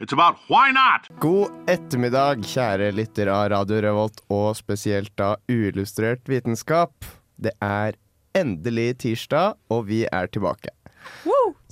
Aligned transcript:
it's 0.00 0.12
about 0.12 0.36
why 0.48 0.70
not. 0.72 1.08
God 1.20 1.52
ettermiddag, 1.70 2.44
kjære 2.44 2.90
lytter 2.96 3.30
av 3.32 3.48
Radio 3.54 3.80
Revolt, 3.84 4.20
og 4.32 4.56
spesielt 4.58 5.20
av 5.22 5.38
Uillustrert 5.48 6.26
vitenskap. 6.28 7.06
Det 7.36 7.52
er 7.64 7.96
endelig 8.36 8.98
tirsdag, 9.04 9.56
og 9.72 9.86
vi 9.88 10.04
er 10.12 10.28
tilbake. 10.28 10.72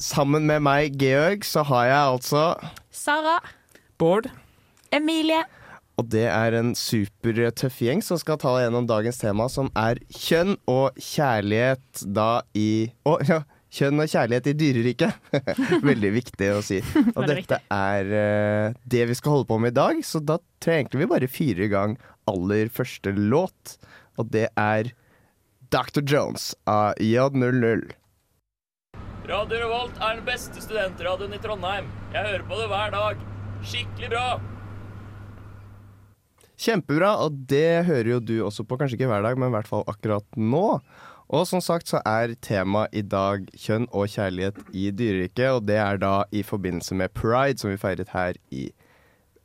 Sammen 0.00 0.46
med 0.46 0.62
meg, 0.64 0.96
Georg, 1.00 1.44
så 1.46 1.64
har 1.66 1.90
jeg 1.90 2.14
altså 2.14 2.46
Sara. 2.94 3.38
Bård. 3.98 4.30
Emilie. 4.94 5.44
Og 5.98 6.08
det 6.10 6.24
er 6.26 6.56
en 6.58 6.72
supertøff 6.74 7.76
gjeng 7.84 8.00
som 8.02 8.18
skal 8.18 8.38
ta 8.42 8.56
gjennom 8.58 8.86
dagens 8.90 9.20
tema, 9.20 9.46
som 9.50 9.68
er 9.78 10.00
kjønn 10.10 10.56
og 10.70 10.96
kjærlighet 10.98 12.02
da 12.16 12.42
i 12.58 12.90
Å, 13.06 13.18
ja. 13.28 13.42
Kjønn 13.74 13.98
og 13.98 14.10
kjærlighet 14.10 14.50
i 14.52 14.54
dyreriket. 14.54 15.30
Veldig 15.90 16.10
viktig 16.14 16.50
å 16.54 16.60
si. 16.62 16.78
Og 17.16 17.24
dette 17.26 17.58
er 17.74 18.12
eh, 18.20 18.76
det 18.86 19.02
vi 19.10 19.16
skal 19.18 19.34
holde 19.34 19.48
på 19.50 19.58
med 19.62 19.74
i 19.74 19.78
dag, 19.80 19.98
så 20.06 20.22
da 20.22 20.38
tror 20.62 20.76
jeg 20.76 20.84
egentlig 20.84 21.02
vi 21.02 21.10
bare 21.10 21.30
fyrer 21.30 21.66
i 21.66 21.72
gang 21.72 21.96
aller 22.30 22.70
første 22.70 23.10
låt. 23.18 23.76
Og 24.20 24.30
det 24.30 24.46
er 24.54 24.94
Dr. 25.74 26.04
Jones 26.06 26.52
av 26.70 26.94
J00. 27.02 27.88
Radio 29.24 29.58
Revolt 29.58 29.98
er 29.98 30.18
den 30.20 30.26
beste 30.26 30.62
studentradioen 30.62 31.34
i 31.34 31.40
Trondheim. 31.42 31.88
Jeg 32.14 32.28
hører 32.28 32.44
på 32.46 32.58
det 32.60 32.66
hver 32.70 32.94
dag. 32.94 33.22
Skikkelig 33.64 34.10
bra. 34.12 34.26
Kjempebra, 36.60 37.16
og 37.24 37.40
det 37.50 37.88
hører 37.88 38.12
jo 38.12 38.20
du 38.22 38.36
også 38.46 38.62
på, 38.68 38.78
kanskje 38.78 39.00
ikke 39.00 39.08
hver 39.10 39.24
dag, 39.26 39.40
men 39.40 39.50
i 39.50 39.56
hvert 39.56 39.68
fall 39.68 39.82
akkurat 39.90 40.38
nå. 40.38 40.78
Og 41.32 41.46
som 41.48 41.60
sagt 41.64 41.88
så 41.88 42.00
er 42.06 42.34
temaet 42.44 42.92
i 42.94 43.02
dag 43.02 43.46
kjønn 43.56 43.86
og 43.96 44.08
kjærlighet 44.12 44.58
i 44.76 44.90
dyreriket, 44.92 45.50
og 45.56 45.64
det 45.66 45.78
er 45.80 45.96
da 46.02 46.24
i 46.36 46.42
forbindelse 46.44 46.94
med 47.00 47.14
pride, 47.16 47.58
som 47.58 47.70
vi 47.72 47.78
feiret 47.80 48.12
her 48.12 48.36
i 48.52 48.66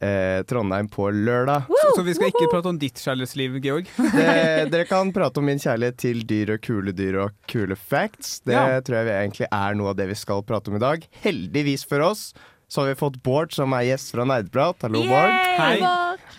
eh, 0.04 0.42
Trondheim 0.50 0.90
på 0.92 1.08
lørdag. 1.16 1.70
Så, 1.72 1.94
så 1.96 2.04
vi 2.06 2.14
skal 2.18 2.34
ikke 2.34 2.50
prate 2.52 2.70
om 2.74 2.80
ditt 2.82 3.00
kjærlighetsliv, 3.00 3.58
Georg? 3.64 3.88
Det, 4.18 4.28
dere 4.74 4.86
kan 4.90 5.14
prate 5.16 5.40
om 5.42 5.48
min 5.48 5.60
kjærlighet 5.64 5.98
til 6.04 6.22
dyr 6.28 6.54
og 6.58 6.62
kule 6.68 6.92
dyr 6.96 7.22
og 7.26 7.34
kule 7.52 7.80
facts. 7.80 8.42
Det 8.44 8.54
Ja. 8.58 8.80
tror 8.84 9.00
jeg 9.00 9.10
vi 9.10 9.16
egentlig 9.22 9.50
er 9.52 9.80
noe 9.80 9.94
av 9.96 10.00
det 10.02 10.10
vi 10.12 10.20
skal 10.20 10.44
prate 10.44 10.70
om 10.74 10.78
i 10.80 10.84
dag. 10.84 11.08
Heldigvis 11.24 11.88
for 11.88 12.04
oss 12.12 12.34
så 12.70 12.84
har 12.84 12.92
vi 12.92 13.00
fått 13.00 13.16
Bård, 13.26 13.56
som 13.56 13.72
er 13.74 13.88
gjest 13.88 14.12
fra 14.14 14.28
Nerdprat. 14.30 14.84
Hallo, 14.86 15.00
Bård. 15.08 15.32
Hei. 15.58 15.80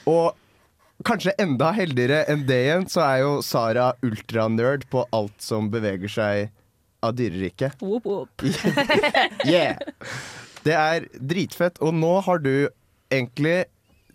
Og 0.06 0.36
kanskje 1.06 1.34
enda 1.40 1.70
heldigere 1.76 2.24
enn 2.30 2.46
det 2.48 2.58
igjen, 2.66 2.86
så 2.90 3.02
er 3.06 3.22
jo 3.22 3.32
Sara 3.44 3.92
ultranerd 4.06 4.86
på 4.92 5.04
alt 5.16 5.36
som 5.42 5.70
beveger 5.72 6.12
seg 6.12 6.50
av 7.04 7.16
dyreriket. 7.16 7.80
Whoop, 7.80 8.04
whoop. 8.04 8.44
Yeah! 9.48 9.80
Det 10.64 10.74
er 10.76 11.06
dritfett. 11.16 11.80
Og 11.80 11.94
nå 11.96 12.18
har 12.26 12.42
du 12.44 12.68
egentlig 13.10 13.64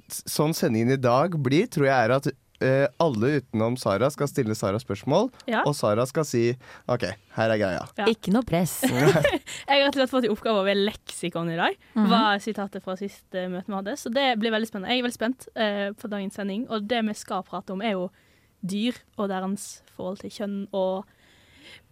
Sånn 0.06 0.52
sendingen 0.54 0.94
i 0.94 1.02
dag 1.02 1.34
blir, 1.42 1.66
tror 1.66 1.88
jeg 1.88 1.98
er 1.98 2.12
at 2.14 2.28
eh, 2.64 2.86
alle 3.02 3.40
utenom 3.42 3.76
Sara 3.78 4.10
skal 4.14 4.28
stille 4.32 4.56
Sara 4.56 4.80
spørsmål, 4.80 5.32
Ja. 5.50 5.64
og 5.66 5.76
Sara 5.76 6.06
skal 6.08 6.26
si 6.26 6.44
OK, 6.88 7.04
her 7.36 7.50
er 7.56 7.58
greia. 7.62 7.82
Ja. 7.98 8.06
Ikke 8.12 8.32
noe 8.36 8.44
press. 8.48 8.78
Jeg 8.88 8.94
har 9.68 9.82
rett 9.86 9.96
og 9.96 10.00
slett 10.00 10.14
fått 10.14 10.28
i 10.30 10.32
oppgave 10.32 10.62
å 10.62 10.68
være 10.68 10.86
leksikon 10.86 11.52
i 11.52 11.58
dag. 11.60 11.76
Var 11.96 12.40
sitatet 12.44 12.84
fra 12.86 12.96
siste 13.00 13.48
møte 13.52 13.68
vi 13.72 13.76
hadde. 13.80 13.98
Så 14.00 14.12
det 14.14 14.28
blir 14.40 14.54
veldig 14.56 14.70
spennende. 14.70 14.94
Jeg 14.94 15.02
er 15.04 15.08
veldig 15.08 15.20
spent 15.20 15.48
eh, 15.56 15.90
på 15.98 16.12
dagens 16.12 16.38
sending. 16.40 16.68
Og 16.70 16.88
det 16.88 17.02
vi 17.10 17.14
skal 17.18 17.44
prate 17.48 17.74
om, 17.76 17.82
er 17.84 17.98
jo 17.98 18.10
dyr 18.66 18.96
og 19.18 19.30
deres 19.30 19.82
forhold 19.96 20.22
til 20.24 20.32
kjønn 20.34 20.58
og 20.74 21.04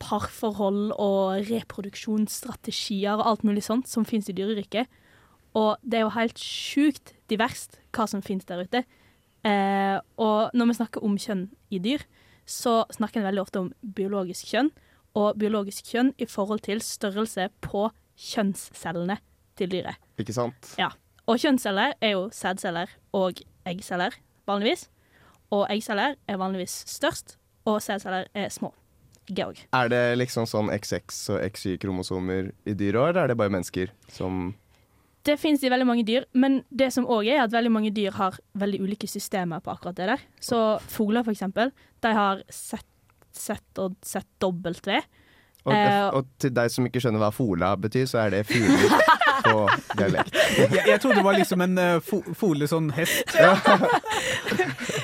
parforhold 0.01 0.93
og 1.01 1.43
reproduksjonsstrategier 1.49 3.17
og 3.19 3.25
alt 3.29 3.43
mulig 3.47 3.63
sånt 3.65 3.87
som 3.89 4.05
finnes 4.07 4.29
i 4.31 4.35
dyreriket. 4.37 4.89
Og 5.57 5.77
det 5.85 5.99
er 5.99 6.05
jo 6.07 6.13
helt 6.15 6.39
sjukt 6.41 7.13
diverst 7.29 7.77
hva 7.93 8.07
som 8.09 8.23
finnes 8.25 8.45
der 8.49 8.63
ute. 8.65 8.83
Eh, 9.45 9.92
når 10.53 10.71
vi 10.71 10.77
snakker 10.79 11.05
om 11.05 11.17
kjønn 11.19 11.47
i 11.73 11.79
dyr, 11.83 12.03
så 12.45 12.83
snakker 12.93 13.21
en 13.21 13.27
veldig 13.29 13.43
ofte 13.43 13.61
om 13.63 13.69
biologisk 13.81 14.49
kjønn. 14.53 14.71
Og 15.17 15.37
biologisk 15.37 15.91
kjønn 15.93 16.11
i 16.17 16.25
forhold 16.29 16.63
til 16.65 16.81
størrelse 16.81 17.49
på 17.61 17.87
kjønnscellene 18.17 19.19
til 19.59 19.69
dyret. 19.73 19.99
Ikke 20.21 20.35
sant? 20.35 20.73
Ja. 20.79 20.89
Og 21.29 21.39
kjønnsceller 21.39 21.93
er 22.03 22.15
jo 22.15 22.27
sædceller 22.35 22.91
og 23.15 23.39
eggceller, 23.69 24.15
vanligvis. 24.49 24.89
Og 25.53 25.67
eggceller 25.71 26.17
er 26.27 26.39
vanligvis 26.41 26.81
størst, 26.89 27.37
og 27.69 27.81
sædceller 27.81 28.27
er 28.33 28.49
små. 28.49 28.73
Georg. 29.31 29.61
Er 29.71 29.87
det 29.87 30.01
liksom 30.19 30.43
sånn 30.49 30.67
XX 30.73 31.19
og 31.31 31.45
XY-kromosomer 31.53 32.49
i 32.67 32.73
dyr 32.75 32.97
òg, 32.99 33.13
eller 33.13 33.21
er 33.21 33.31
det 33.31 33.37
bare 33.39 33.53
mennesker 33.53 33.93
som 34.11 34.49
Det 35.23 35.37
finnes 35.39 35.63
i 35.63 35.71
veldig 35.71 35.87
mange 35.87 36.03
dyr, 36.03 36.25
men 36.35 36.61
det 36.67 36.89
som 36.91 37.07
òg 37.07 37.29
er 37.31 37.45
at 37.45 37.53
veldig 37.53 37.71
mange 37.71 37.93
dyr 37.95 38.11
har 38.17 38.35
veldig 38.59 38.81
ulike 38.83 39.07
systemer 39.07 39.63
på 39.63 39.71
akkurat 39.71 39.95
det 39.95 40.07
der. 40.11 40.23
Så 40.43 40.59
fugler, 40.91 41.23
for 41.23 41.31
eksempel, 41.31 41.71
de 42.03 42.11
har 42.17 42.43
sett, 42.51 42.87
sett 43.31 43.79
og 43.79 43.95
ved. 44.03 45.07
og, 45.63 45.71
Eh, 45.71 46.07
og 46.11 46.27
til 46.43 46.51
deg 46.51 46.71
som 46.73 46.83
ikke 46.89 46.99
skjønner 46.99 47.23
hva 47.23 47.29
fola 47.31 47.71
betyr, 47.79 48.03
så 48.11 48.25
er 48.25 48.33
det 48.35 48.41
fugler 48.49 48.97
på 49.47 49.61
dialekt. 49.95 50.35
Jeg, 50.57 50.83
jeg 50.89 50.99
trodde 50.99 51.21
det 51.21 51.25
var 51.25 51.37
liksom 51.39 51.63
en 51.63 51.79
uh, 51.79 52.01
fo 52.03 52.19
fole 52.35 52.67
sånn 52.67 52.91
hest. 52.97 53.31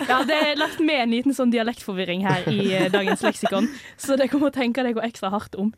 Ja, 0.10 0.24
det 0.26 0.36
er 0.36 0.58
lagt 0.58 0.80
med 0.82 1.04
en 1.04 1.12
liten 1.14 1.36
sånn 1.38 1.52
dialektforvirring 1.54 2.24
her 2.26 2.48
i 2.50 2.64
uh, 2.74 2.88
dagens 2.90 3.22
leksikon, 3.22 3.68
så 4.00 4.18
det 4.18 4.30
kommer 4.32 4.50
å 4.50 4.56
tenke 4.56 4.82
deg 4.86 4.98
ekstra 5.06 5.30
hardt 5.30 5.54
om. 5.60 5.70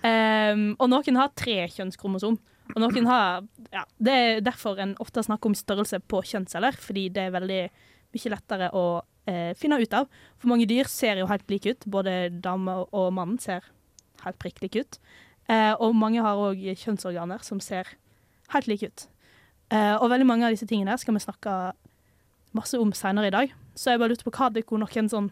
Um, 0.00 0.62
og 0.80 0.88
noen 0.88 1.18
har 1.20 1.34
tre 1.36 1.66
kjønnskromosom, 1.74 2.38
og 2.74 2.80
noen 2.82 3.06
har 3.08 3.44
ja, 3.72 3.84
Det 3.98 4.14
er 4.14 4.40
derfor 4.44 4.80
en 4.82 4.96
ofte 5.02 5.22
snakker 5.22 5.50
om 5.50 5.58
størrelse 5.58 6.00
på 6.08 6.22
kjønnsceller, 6.26 6.76
fordi 6.80 7.08
det 7.14 7.26
er 7.26 7.34
veldig 7.34 7.60
mye 8.16 8.32
lettere 8.32 8.70
å 8.76 8.84
eh, 9.28 9.52
finne 9.58 9.78
ut 9.82 9.96
av. 9.96 10.08
For 10.40 10.50
mange 10.50 10.68
dyr 10.70 10.88
ser 10.90 11.20
jo 11.20 11.28
helt 11.30 11.46
like 11.52 11.74
ut. 11.74 11.86
Både 11.90 12.16
dame 12.30 12.78
og 12.86 13.12
mann 13.14 13.36
ser 13.42 13.66
helt 14.24 14.38
prikk 14.42 14.62
like 14.64 14.82
ut. 14.82 14.98
Eh, 15.52 15.74
og 15.74 15.94
mange 15.98 16.22
har 16.24 16.40
òg 16.40 16.62
kjønnsorganer 16.80 17.44
som 17.46 17.60
ser 17.62 17.90
helt 18.54 18.70
like 18.70 18.88
ut. 18.88 19.06
Eh, 19.70 19.94
og 19.94 20.10
veldig 20.12 20.28
mange 20.28 20.46
av 20.46 20.54
disse 20.54 20.68
tingene 20.68 20.96
skal 20.98 21.16
vi 21.16 21.24
snakke 21.24 21.56
masse 22.56 22.78
om 22.80 22.92
senere 22.96 23.30
i 23.30 23.34
dag. 23.34 23.52
Så 23.76 23.92
jeg 23.92 24.00
bare 24.00 24.14
lurte 24.14 24.26
på 24.26 24.34
hva 24.34 24.50
dere 24.54 24.80
noen 24.80 25.10
sånn 25.12 25.30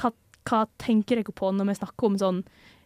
hva, 0.00 0.12
hva 0.46 0.64
tenker 0.80 1.20
dere 1.20 1.34
på 1.34 1.50
når 1.52 1.72
vi 1.72 1.80
snakker 1.80 2.10
om 2.10 2.18
sånn 2.20 2.44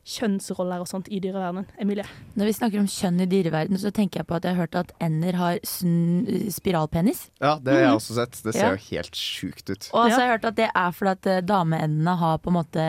kjønnsroller 0.08 0.81
og 0.82 0.88
sånt 0.88 1.08
i 1.12 1.20
dyreverdenen? 1.20 1.66
Emilie? 1.82 2.05
Når 2.38 2.49
vi 2.49 2.55
snakker 2.56 2.81
om 2.81 2.88
kjønn 2.88 3.20
i 3.20 3.28
dyreverdenen, 3.28 3.81
så 3.82 3.93
tenker 3.94 4.22
jeg 4.22 4.28
på 4.31 4.37
at 4.38 4.46
jeg 4.49 4.56
har 4.56 4.62
hørt 4.64 4.78
at 4.81 4.93
ender 5.05 5.37
har 5.37 5.58
sn 5.69 6.25
spiralpenis. 6.55 7.26
Ja, 7.43 7.58
det 7.60 7.75
har 7.75 7.81
jeg 7.84 7.96
også 8.00 8.16
sett. 8.19 8.38
Det 8.44 8.55
ser 8.56 8.64
Ja. 8.64 8.70
jo 8.76 8.84
helt 8.90 9.12
sjukt 9.20 9.69
ut. 9.70 9.90
Og 9.93 10.10
så 10.10 10.16
har 10.16 10.25
jeg 10.25 10.34
hørt 10.38 10.44
at 10.52 10.56
det 10.56 10.70
er 10.75 10.93
fordi 10.96 11.10
at 11.10 11.26
eh, 11.26 11.40
dameendene 11.44 12.16
har 12.16 12.38
på 12.38 12.49
en 12.50 12.58
måte 12.58 12.87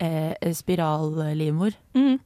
eh, 0.00 0.52
spirallivmor. 0.52 1.74
Mm. 1.94 2.20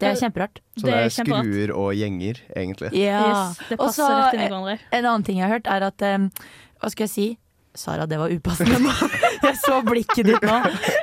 Det 0.00 0.08
er 0.08 0.16
kjemperart. 0.16 0.60
Så 0.78 0.86
Det 0.86 0.94
er 0.94 1.04
er 1.04 1.12
skruer 1.12 1.70
og 1.76 1.90
gjenger, 1.94 2.38
egentlig. 2.56 2.92
Ja. 2.96 3.20
Yes, 3.20 3.58
det 3.68 3.76
passer 3.78 4.02
Også, 4.02 4.08
rett 4.08 4.34
inn 4.34 4.40
i 4.40 4.44
eh, 4.44 4.48
hverandre. 4.48 4.78
En 4.92 5.04
annen 5.04 5.24
ting 5.24 5.38
jeg 5.38 5.44
har 5.48 5.58
hørt, 5.58 5.66
er 5.68 5.82
at 5.90 6.02
um, 6.16 6.30
Hva 6.80 6.88
skal 6.90 7.04
jeg 7.04 7.10
si? 7.12 7.26
Sara, 7.74 8.06
det 8.06 8.18
var 8.18 8.30
upassende 8.30 8.78
nå. 8.82 8.92
Jeg 9.44 9.56
så 9.62 9.78
blikket 9.86 10.26
ditt 10.26 10.42
nå. 10.42 10.56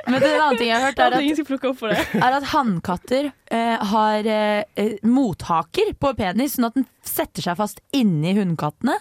Men 0.06 0.18
en 0.20 0.28
annen 0.28 0.58
ting 0.60 0.68
jeg 0.68 0.76
har 0.76 0.84
hørt, 0.90 1.00
er 1.00 1.16
at 1.16 1.24
ingen 1.24 1.38
skal 1.38 1.48
plukke 1.48 1.70
opp 1.70 1.78
for 1.80 1.92
det. 1.92 2.04
er 2.26 2.36
at 2.36 2.46
hannkatter 2.52 3.30
eh, 3.50 3.86
har 3.92 4.28
eh, 4.28 4.62
eh, 4.78 4.94
mothaker 5.08 5.94
på 5.98 6.12
penis, 6.18 6.54
sånn 6.56 6.68
at 6.68 6.76
den 6.78 6.86
setter 7.06 7.44
seg 7.48 7.58
fast 7.58 7.82
inni 7.96 8.36
hunnkattene. 8.36 8.98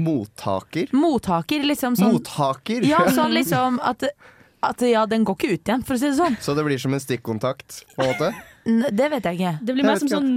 Mottaker. 0.00 0.90
Mothaker, 0.96 1.64
liksom 1.66 1.96
sånn 1.98 2.16
Mothaker! 2.16 2.86
Ja, 2.88 3.04
sånn 3.18 3.34
liksom 3.36 3.80
at 3.84 4.08
at 4.60 4.82
ja, 4.84 5.06
den 5.08 5.22
går 5.24 5.38
ikke 5.38 5.54
ut 5.54 5.70
igjen, 5.70 5.82
for 5.88 5.96
å 5.96 6.00
si 6.00 6.10
det 6.10 6.18
sånn. 6.18 6.34
Så 6.44 6.52
det 6.52 6.66
blir 6.66 6.80
som 6.80 6.92
en 6.92 7.00
stikkontakt, 7.00 7.78
på 7.94 8.04
en 8.04 8.10
måte? 8.10 8.26
Det 8.92 9.06
vet 9.08 9.28
jeg 9.30 9.38
ikke. 9.38 9.52
Det 9.64 9.76
blir 9.76 9.86
mer 9.88 10.02
som 10.02 10.10
sånn 10.12 10.32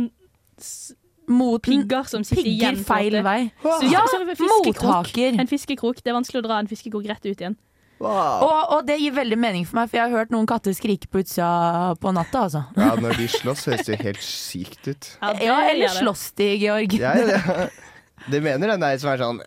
Mot 1.28 1.62
pigger 1.64 2.04
som 2.10 2.24
sitter 2.24 2.44
Pigger 2.44 2.74
igjen. 2.74 2.84
feil 2.86 3.22
vei. 3.24 3.52
Så- 3.64 3.92
Ja, 3.92 4.02
så 4.08 4.20
er 4.22 4.26
det 4.26 4.40
mottaker. 4.40 5.40
En 5.40 5.48
fiskekrok. 5.48 6.02
Det 6.04 6.08
er 6.12 6.18
vanskelig 6.18 6.42
å 6.44 6.48
dra 6.48 6.60
en 6.60 6.68
fiskekrok 6.68 7.06
rett 7.08 7.26
ut 7.26 7.38
igjen. 7.40 7.56
Og, 8.04 8.72
og 8.74 8.86
det 8.86 8.98
gir 9.00 9.14
veldig 9.16 9.38
mening 9.40 9.66
for 9.66 9.78
meg, 9.80 9.90
for 9.90 9.96
jeg 9.98 10.10
har 10.12 10.18
hørt 10.26 10.30
noen 10.34 10.46
katter 10.50 10.74
skrike 10.76 11.08
på 11.08 11.22
utsida 11.24 11.96
på 12.02 12.12
natta, 12.12 12.42
altså. 12.50 12.66
Ja, 12.76 12.96
når 13.00 13.16
de 13.16 13.28
slåss, 13.32 13.64
høres 13.70 13.86
det 13.88 14.02
helt 14.02 14.20
sykt 14.20 14.88
ut. 14.90 15.18
Ja, 15.22 15.34
det 15.34 15.46
Ja, 15.48 15.62
eller 15.70 15.88
slåss 15.88 16.34
de, 16.36 16.50
Georg? 16.60 16.94
Ja, 17.00 17.14
ja, 17.16 17.40
ja. 17.40 17.68
Det 18.30 18.42
mener 18.44 18.68
den 18.68 18.80
der 18.84 18.98
som 18.98 19.10
er 19.12 19.18
sånn 19.24 19.40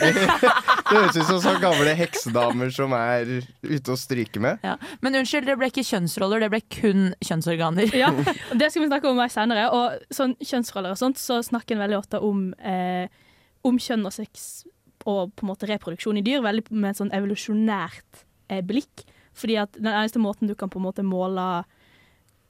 Det 0.00 0.12
det 0.92 0.98
høres 0.98 1.16
ut 1.16 1.28
som 1.28 1.40
sånne 1.40 1.60
gamle 1.62 1.94
heksedamer 1.96 2.72
som 2.74 2.92
er 2.96 3.30
ute 3.64 3.94
og 3.94 4.00
stryker 4.00 4.42
med. 4.44 4.64
Ja. 4.66 4.76
Men 5.04 5.16
unnskyld, 5.20 5.46
det 5.48 5.56
ble 5.60 5.70
ikke 5.72 5.86
kjønnsroller, 5.88 6.44
det 6.44 6.50
ble 6.52 6.60
kun 6.72 7.12
kjønnsorganer. 7.24 7.94
Ja, 7.96 8.10
Det 8.60 8.70
skal 8.70 8.84
vi 8.84 8.90
snakke 8.90 9.10
om 9.10 9.18
mer 9.20 9.32
senere. 9.32 9.68
Og 9.74 10.14
sånn 10.14 10.36
kjønnsroller 10.42 10.94
og 10.94 11.00
sånt, 11.00 11.20
så 11.20 11.40
snakker 11.44 11.76
en 11.76 11.84
veldig 11.86 12.00
ofte 12.00 12.20
om, 12.22 12.50
eh, 12.60 13.06
om 13.66 13.80
kjønn 13.80 14.06
og 14.08 14.14
sex 14.14 14.64
og 15.08 15.32
på 15.34 15.42
en 15.42 15.50
måte 15.50 15.66
reproduksjon 15.66 16.20
i 16.20 16.24
dyr, 16.26 16.44
veldig 16.44 16.68
med 16.70 16.92
et 16.92 17.00
sånn 17.00 17.14
evolusjonært 17.16 18.22
eh, 18.52 18.62
blikk. 18.62 19.06
Fordi 19.38 19.56
at 19.62 19.78
den 19.78 19.90
eneste 19.90 20.20
måten 20.22 20.50
du 20.50 20.54
kan 20.58 20.70
på 20.70 20.78
en 20.78 20.86
måte 20.86 21.04
måle 21.06 21.64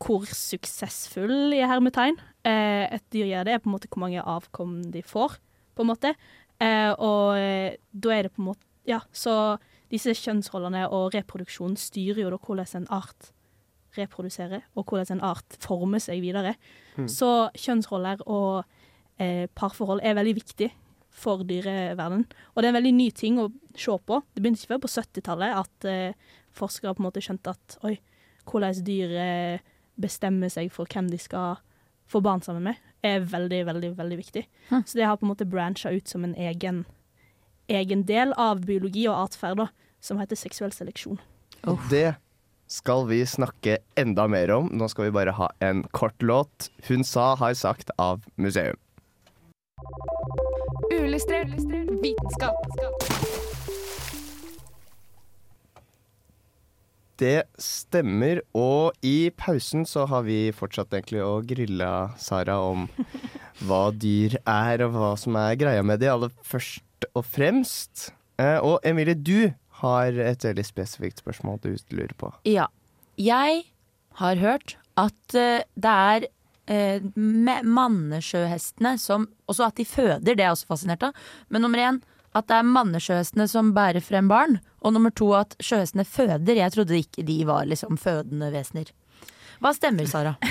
hvor 0.02 0.26
suksessfull 0.26 1.54
i 1.54 1.62
hermetegn 1.62 2.16
eh, 2.48 2.90
et 2.90 3.04
dyr 3.14 3.28
gjør 3.30 3.46
det, 3.46 3.54
er 3.54 3.62
på 3.62 3.70
en 3.70 3.76
måte 3.76 3.90
hvor 3.90 4.02
mange 4.02 4.22
avkom 4.22 4.80
de 4.92 5.04
får, 5.06 5.38
på 5.76 5.84
en 5.84 5.90
måte. 5.92 6.10
Eh, 6.62 6.92
og 7.02 7.38
eh, 7.38 7.78
da 7.92 8.14
er 8.14 8.26
det 8.26 8.34
på 8.34 8.42
en 8.42 8.52
måte 8.52 8.68
Ja, 8.88 9.00
så 9.14 9.58
disse 9.92 10.14
kjønnsrollene 10.16 10.88
og 10.90 11.12
reproduksjonen 11.14 11.76
styrer 11.78 12.24
jo 12.24 12.32
da 12.32 12.38
hvordan 12.42 12.80
en 12.80 12.88
art 12.90 13.28
reproduserer, 13.94 14.64
og 14.74 14.88
hvordan 14.88 15.18
en 15.18 15.24
art 15.28 15.58
former 15.60 16.00
seg 16.02 16.22
videre. 16.24 16.54
Mm. 16.96 17.06
Så 17.12 17.28
kjønnsroller 17.60 18.24
og 18.24 18.64
eh, 19.22 19.46
parforhold 19.54 20.02
er 20.02 20.16
veldig 20.18 20.34
viktig 20.40 20.70
for 21.12 21.44
dyreverdenen. 21.46 22.24
Og 22.24 22.58
det 22.58 22.70
er 22.70 22.72
en 22.72 22.78
veldig 22.80 22.94
ny 22.96 23.10
ting 23.14 23.38
å 23.38 23.50
se 23.76 23.94
på. 23.94 24.22
Det 24.32 24.42
begynte 24.42 24.64
ikke 24.64 24.72
før 24.72 24.82
på 24.86 24.92
70-tallet 24.96 25.58
at 25.60 25.88
eh, 25.92 26.32
forskere 26.56 26.96
på 26.96 27.04
en 27.04 27.10
måte 27.10 27.22
skjønte 27.22 27.52
at 27.52 27.76
oi, 27.86 27.98
hvordan 28.48 28.82
dyr 28.82 29.12
bestemmer 30.00 30.50
seg 30.50 30.72
for 30.74 30.90
hvem 30.90 31.12
de 31.12 31.20
skal 31.20 31.60
få 32.10 32.24
barn 32.24 32.42
sammen 32.42 32.64
med, 32.72 32.80
er 33.02 33.22
veldig, 33.26 33.64
veldig 33.66 33.92
veldig 33.98 34.18
viktig. 34.18 34.46
Hm. 34.70 34.82
Så 34.86 34.98
det 34.98 35.06
har 35.06 35.16
på 35.16 35.26
en 35.26 35.32
måte 35.32 35.48
brancha 35.48 35.90
ut 35.90 36.08
som 36.08 36.24
en 36.24 36.34
egen, 36.34 36.84
egen 37.68 38.04
del 38.08 38.34
av 38.38 38.64
biologi 38.66 39.06
og 39.08 39.28
atferd, 39.28 39.66
som 40.02 40.18
heter 40.22 40.38
seksuell 40.38 40.72
seleksjon. 40.74 41.20
Oh. 41.62 41.78
det 41.90 42.16
skal 42.66 43.04
vi 43.06 43.20
snakke 43.26 43.78
enda 43.94 44.26
mer 44.26 44.50
om. 44.50 44.70
Nå 44.72 44.88
skal 44.88 45.10
vi 45.10 45.14
bare 45.14 45.34
ha 45.36 45.50
en 45.60 45.84
kort 45.94 46.22
låt. 46.22 46.70
Hun 46.88 47.04
sa, 47.04 47.34
har 47.36 47.54
sagt 47.54 47.92
av 47.98 48.24
museum. 48.34 48.78
Uillustrert 50.92 51.54
vitenskap. 52.02 53.21
Det 57.22 57.44
stemmer, 57.60 58.40
og 58.56 58.96
i 59.06 59.30
pausen 59.38 59.84
så 59.86 60.08
har 60.10 60.24
vi 60.26 60.50
fortsatt 60.56 60.90
egentlig 60.96 61.22
å 61.22 61.36
grille 61.46 61.90
Sara 62.18 62.56
om 62.66 62.88
hva 63.68 63.84
dyr 63.94 64.40
er, 64.42 64.82
og 64.82 64.96
hva 64.96 65.12
som 65.20 65.38
er 65.38 65.54
greia 65.60 65.84
med 65.86 66.02
de, 66.02 66.10
aller 66.10 66.32
først 66.42 67.06
og 67.12 67.26
fremst. 67.28 68.08
Eh, 68.42 68.58
og 68.58 68.82
Emilie, 68.88 69.14
du 69.14 69.52
har 69.82 70.18
et 70.18 70.46
veldig 70.48 70.66
spesifikt 70.66 71.22
spørsmål 71.22 71.62
du 71.62 71.72
lurer 71.94 72.14
på. 72.18 72.32
Ja. 72.48 72.66
Jeg 73.20 73.66
har 74.18 74.40
hørt 74.40 74.76
at 74.98 75.36
eh, 75.38 75.62
det 75.78 75.92
er 75.92 76.26
eh, 76.66 77.04
mannesjøhestene 77.14 78.96
som 78.98 79.28
Også 79.46 79.68
at 79.68 79.76
de 79.78 79.84
føder, 79.86 80.22
det 80.24 80.40
er 80.40 80.48
jeg 80.48 80.56
også 80.56 80.70
fascinert 80.74 81.06
av. 81.06 81.22
Men 81.52 81.62
nummer 81.66 81.82
én 81.82 82.02
at 82.32 82.48
det 82.48 82.56
er 82.58 82.68
mannesjøhestene 82.68 83.46
som 83.50 83.74
bærer 83.76 84.00
frem 84.04 84.28
barn. 84.30 84.58
Og 84.82 84.94
nummer 84.94 85.12
to 85.14 85.30
at 85.36 85.56
sjøhestene 85.62 86.04
føder. 86.08 86.56
Jeg 86.56 86.72
trodde 86.74 86.98
ikke 86.98 87.24
de 87.28 87.38
var 87.48 87.66
liksom 87.68 87.98
fødende 88.00 88.48
vesener. 88.54 88.90
Hva 89.62 89.74
stemmer, 89.76 90.08
Sara? 90.10 90.36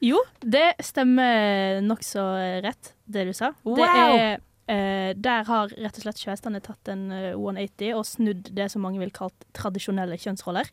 Jo, 0.00 0.20
det 0.38 0.76
stemmer 0.86 1.80
nokså 1.82 2.22
rett, 2.62 2.92
det 3.10 3.24
du 3.26 3.32
sa. 3.34 3.48
Det 3.66 3.72
Wow! 3.82 4.12
er, 4.14 4.36
eh, 4.70 5.10
der 5.18 5.42
har 5.48 5.72
rett 5.74 5.98
og 5.98 6.04
slett 6.04 6.20
sjøhestene 6.22 6.60
tatt 6.62 6.90
en 6.92 7.08
eh, 7.10 7.32
180 7.34 7.96
og 7.98 8.04
snudd 8.06 8.52
det 8.54 8.68
som 8.70 8.86
mange 8.86 9.02
vil 9.02 9.10
kalt 9.10 9.34
tradisjonelle 9.58 10.14
kjønnsroller. 10.22 10.70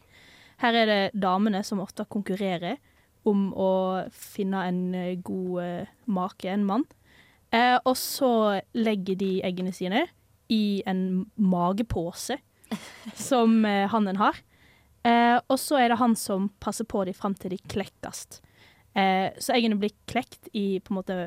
Her 0.61 0.77
er 0.77 0.91
det 0.91 1.00
damene 1.18 1.63
som 1.65 1.81
ofte 1.81 2.06
konkurrerer 2.06 2.77
om 3.25 3.47
å 3.57 3.71
finne 4.13 4.61
en 4.69 4.83
eh, 4.94 5.15
god 5.25 5.57
eh, 5.63 5.89
make, 6.06 6.45
en 6.53 6.68
mann. 6.69 6.85
Eh, 7.53 7.77
og 7.86 7.95
så 8.00 8.62
legger 8.74 9.19
de 9.19 9.31
eggene 9.45 9.74
sine 9.75 10.06
i 10.51 10.81
en 10.88 11.25
magepose 11.36 12.38
som 13.30 13.62
eh, 13.65 13.86
hannen 13.92 14.19
har. 14.21 14.42
Eh, 15.06 15.38
og 15.38 15.59
så 15.62 15.80
er 15.80 15.92
det 15.92 16.01
han 16.01 16.15
som 16.18 16.50
passer 16.63 16.88
på 16.89 17.03
dem 17.06 17.18
fram 17.18 17.36
til 17.38 17.53
de 17.53 17.62
klekkes. 17.71 18.42
Eh, 18.97 19.30
så 19.38 19.56
eggene 19.56 19.77
blir 19.80 19.94
klekt 20.09 20.50
i 20.53 20.80
på 20.80 20.94
en 20.94 21.00
måte 21.00 21.18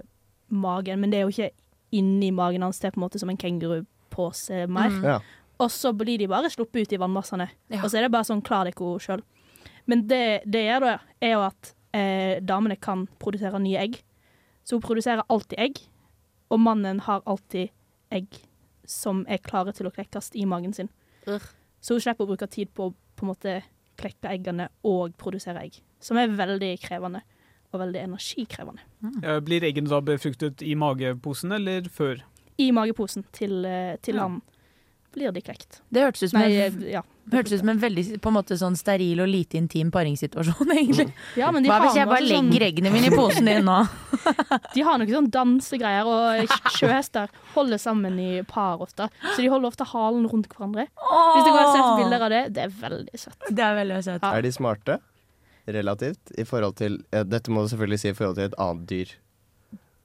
magen, 0.49 1.01
men 1.01 1.13
det 1.13 1.21
er 1.21 1.27
jo 1.29 1.35
ikke 1.35 1.53
inni 1.95 2.31
magen 2.35 2.65
hans. 2.67 2.81
Det 2.81 2.91
er 2.91 2.97
på 2.97 3.01
en 3.03 3.07
måte 3.07 3.21
som 3.21 3.31
en 3.31 3.41
kengurupose 3.41 4.67
mer. 4.67 4.93
Mm. 4.93 5.05
Ja. 5.05 5.19
Og 5.59 5.71
så 5.75 5.93
blir 5.97 6.21
de 6.21 6.29
bare 6.31 6.51
sluppet 6.51 6.87
ut 6.87 6.95
i 6.95 7.01
vannmassene. 7.01 7.49
Ja. 7.71 7.83
Og 7.83 7.91
så 7.91 7.99
er 7.99 8.07
det 8.07 8.15
bare 8.15 8.27
sånn 8.29 8.45
klar 8.47 8.69
deko 8.69 8.97
sjøl. 9.03 9.25
Men 9.89 10.07
det 10.11 10.43
det 10.47 10.67
gjør, 10.67 10.85
da, 10.85 10.97
er 11.25 11.35
jo 11.35 11.45
at 11.47 11.73
eh, 11.97 12.35
damene 12.45 12.77
kan 12.81 13.07
produsere 13.23 13.61
nye 13.63 13.81
egg. 13.81 14.01
Så 14.67 14.77
hun 14.77 14.85
produserer 14.85 15.25
alltid 15.33 15.59
egg, 15.59 15.81
og 16.51 16.61
mannen 16.61 17.01
har 17.07 17.23
alltid 17.27 17.71
egg 18.15 18.41
som 18.89 19.25
er 19.29 19.43
klare 19.45 19.75
til 19.77 19.89
å 19.89 19.93
klekkes 19.93 20.31
i 20.35 20.47
magen 20.49 20.73
sin. 20.73 20.89
Så 21.27 21.95
hun 21.95 22.01
slipper 22.01 22.25
å 22.25 22.31
bruke 22.31 22.49
tid 22.51 22.71
på 22.75 22.89
å 22.89 22.95
på 23.19 23.27
en 23.27 23.33
måte 23.33 23.53
klekke 23.99 24.31
eggene 24.31 24.69
og 24.87 25.17
produsere 25.19 25.65
egg. 25.67 25.81
Som 26.01 26.21
er 26.21 26.31
veldig 26.31 26.71
krevende, 26.81 27.25
og 27.73 27.83
veldig 27.83 28.05
energikrevende. 28.07 28.85
Mm. 29.03 29.17
Blir 29.45 29.67
eggene 29.67 29.91
da 29.91 29.99
befruktet 30.01 30.63
i 30.65 30.77
mageposen 30.79 31.53
eller 31.57 31.91
før? 31.93 32.23
I 32.59 32.71
mageposen 32.73 33.27
til, 33.33 33.65
eh, 33.67 33.97
til 34.01 34.17
Ja. 34.17 34.23
han 34.23 34.41
blir 35.13 35.33
de 35.33 35.41
klekt. 35.43 35.81
Det 35.93 36.03
hørtes 36.03 36.23
ut 36.23 36.31
som, 36.31 36.41
Nei, 36.41 36.91
ja. 36.91 37.03
Hørtes 37.33 37.53
ut 37.57 37.61
som 37.63 37.69
en 37.73 37.81
veldig 37.83 38.05
på 38.25 38.31
en 38.31 38.37
måte 38.39 38.57
sånn 38.61 38.77
steril 38.79 39.21
og 39.25 39.29
lite 39.31 39.59
intim 39.61 39.91
paringssituasjon, 39.95 40.73
egentlig. 40.79 41.09
Ja, 41.39 41.51
Hva 41.53 41.79
hvis 41.85 41.99
jeg 41.99 42.09
bare 42.11 42.23
sånn- 42.25 42.49
legger 42.51 42.67
eggene 42.69 42.93
mine 42.95 43.11
i 43.11 43.15
posen 43.17 43.49
din 43.51 43.67
nå? 43.69 43.79
De 44.75 44.85
har 44.87 44.99
noen 45.01 45.13
sånn 45.13 45.31
dansegreier, 45.35 46.09
og 46.09 46.57
sjøhester 46.77 47.29
holder 47.55 47.81
sammen 47.83 48.19
i 48.23 48.31
par 48.49 48.81
ofte. 48.85 49.09
Så 49.35 49.39
de 49.43 49.49
holder 49.53 49.71
ofte 49.73 49.87
halen 49.93 50.27
rundt 50.31 50.49
hverandre. 50.53 50.89
Hvis 50.89 51.47
du 51.47 51.53
har 51.55 51.71
sett 51.73 51.85
ser 51.85 52.03
bilder 52.03 52.25
av 52.27 52.33
det, 52.35 52.43
det 52.57 52.65
er 52.67 52.75
veldig 52.83 53.21
søtt. 53.23 53.49
Det 53.51 53.65
er 53.65 53.79
veldig 53.79 54.03
søtt. 54.07 54.27
Er 54.29 54.45
de 54.45 54.53
smarte? 54.55 54.99
Relativt? 55.69 56.33
I 56.41 56.45
forhold 56.49 56.77
til 56.81 57.01
ja, 57.13 57.25
Dette 57.29 57.53
må 57.53 57.65
du 57.65 57.73
selvfølgelig 57.73 58.01
si 58.03 58.09
i 58.13 58.17
forhold 58.17 58.39
til 58.39 58.47
et 58.49 58.55
annet 58.63 58.87
dyr. 58.89 59.11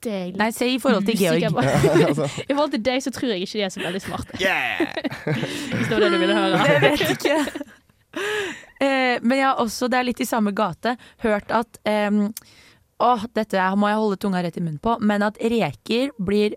Det 0.04 0.16
litt 0.30 0.36
Nei, 0.40 0.50
se 0.52 0.68
i 0.68 0.78
forhold 0.82 1.06
til 1.08 1.16
Georg. 1.22 1.44
altså. 2.08 2.28
I 2.48 2.52
forhold 2.52 2.74
til 2.76 2.82
deg 2.90 3.04
så 3.04 3.12
tror 3.14 3.32
jeg 3.34 3.46
ikke 3.46 3.58
de 3.60 3.64
er 3.68 3.72
så 3.74 3.82
veldig 3.84 4.02
smarte. 4.04 4.40
Hvis 4.40 5.88
det 5.88 5.94
var 5.94 6.04
det 6.04 6.10
du 6.12 6.18
ville 6.22 6.36
høre. 6.38 6.66
Jeg 6.68 6.84
vet 6.84 7.06
ikke. 7.16 7.38
Eh, 8.84 9.16
men 9.22 9.38
jeg 9.38 9.46
har 9.48 9.62
også, 9.62 9.88
det 9.90 9.98
er 9.98 10.06
litt 10.10 10.20
i 10.22 10.26
samme 10.28 10.52
gate, 10.54 10.96
hørt 11.24 11.50
at 11.54 11.80
em, 11.88 12.28
Åh, 13.02 13.24
dette 13.34 13.58
er- 13.58 13.74
må 13.76 13.88
jeg 13.90 13.98
holde 13.98 14.16
tunga 14.22 14.40
rett 14.44 14.56
i 14.56 14.62
munnen 14.62 14.78
på, 14.80 14.94
men 15.02 15.22
at 15.26 15.38
reker 15.42 16.12
blir 16.22 16.54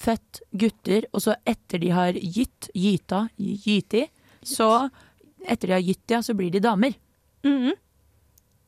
født 0.00 0.42
gutter, 0.60 1.06
og 1.16 1.22
så 1.24 1.34
etter 1.48 1.80
de 1.80 1.88
har 1.96 2.12
gytt, 2.20 2.68
gyta, 2.76 3.22
gyti, 3.40 4.02
så 4.44 4.68
etter 5.48 5.68
de 5.70 5.72
har 5.78 5.80
gytt, 5.84 6.04
ja, 6.12 6.20
så 6.24 6.34
blir 6.36 6.52
de 6.52 6.60
damer. 6.60 6.92
Mhm. 7.44 7.72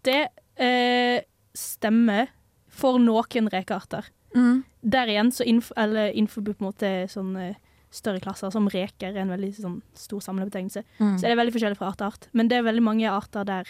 Det 0.08 0.22
eh, 0.56 1.20
stemmer 1.54 2.32
for 2.72 2.98
noen 3.02 3.50
rekearter. 3.52 4.08
Mm. 4.34 4.62
Der 4.82 5.10
igjen 5.12 5.30
så 5.34 5.44
innf 5.46 5.68
eller 5.76 6.08
innenfor 6.16 6.42
på 6.46 6.54
en 6.56 6.66
måte 6.70 6.92
sånn 7.12 7.34
større 7.92 8.22
klasser, 8.24 8.48
som 8.54 8.70
reker 8.72 9.12
er 9.12 9.18
en 9.20 9.28
veldig 9.34 9.50
sånn 9.58 9.80
stor 9.94 10.22
samlebetegnelse, 10.24 10.80
Mm. 10.98 11.18
så 11.20 11.26
er 11.26 11.34
det 11.34 11.38
veldig 11.42 11.52
forskjellig 11.52 11.76
fra 11.76 11.90
art 11.92 11.98
til 12.00 12.06
art. 12.08 12.28
Men 12.32 12.48
det 12.48 12.56
er 12.56 12.62
veldig 12.64 12.82
mange 12.82 13.10
arter 13.12 13.44
der 13.44 13.68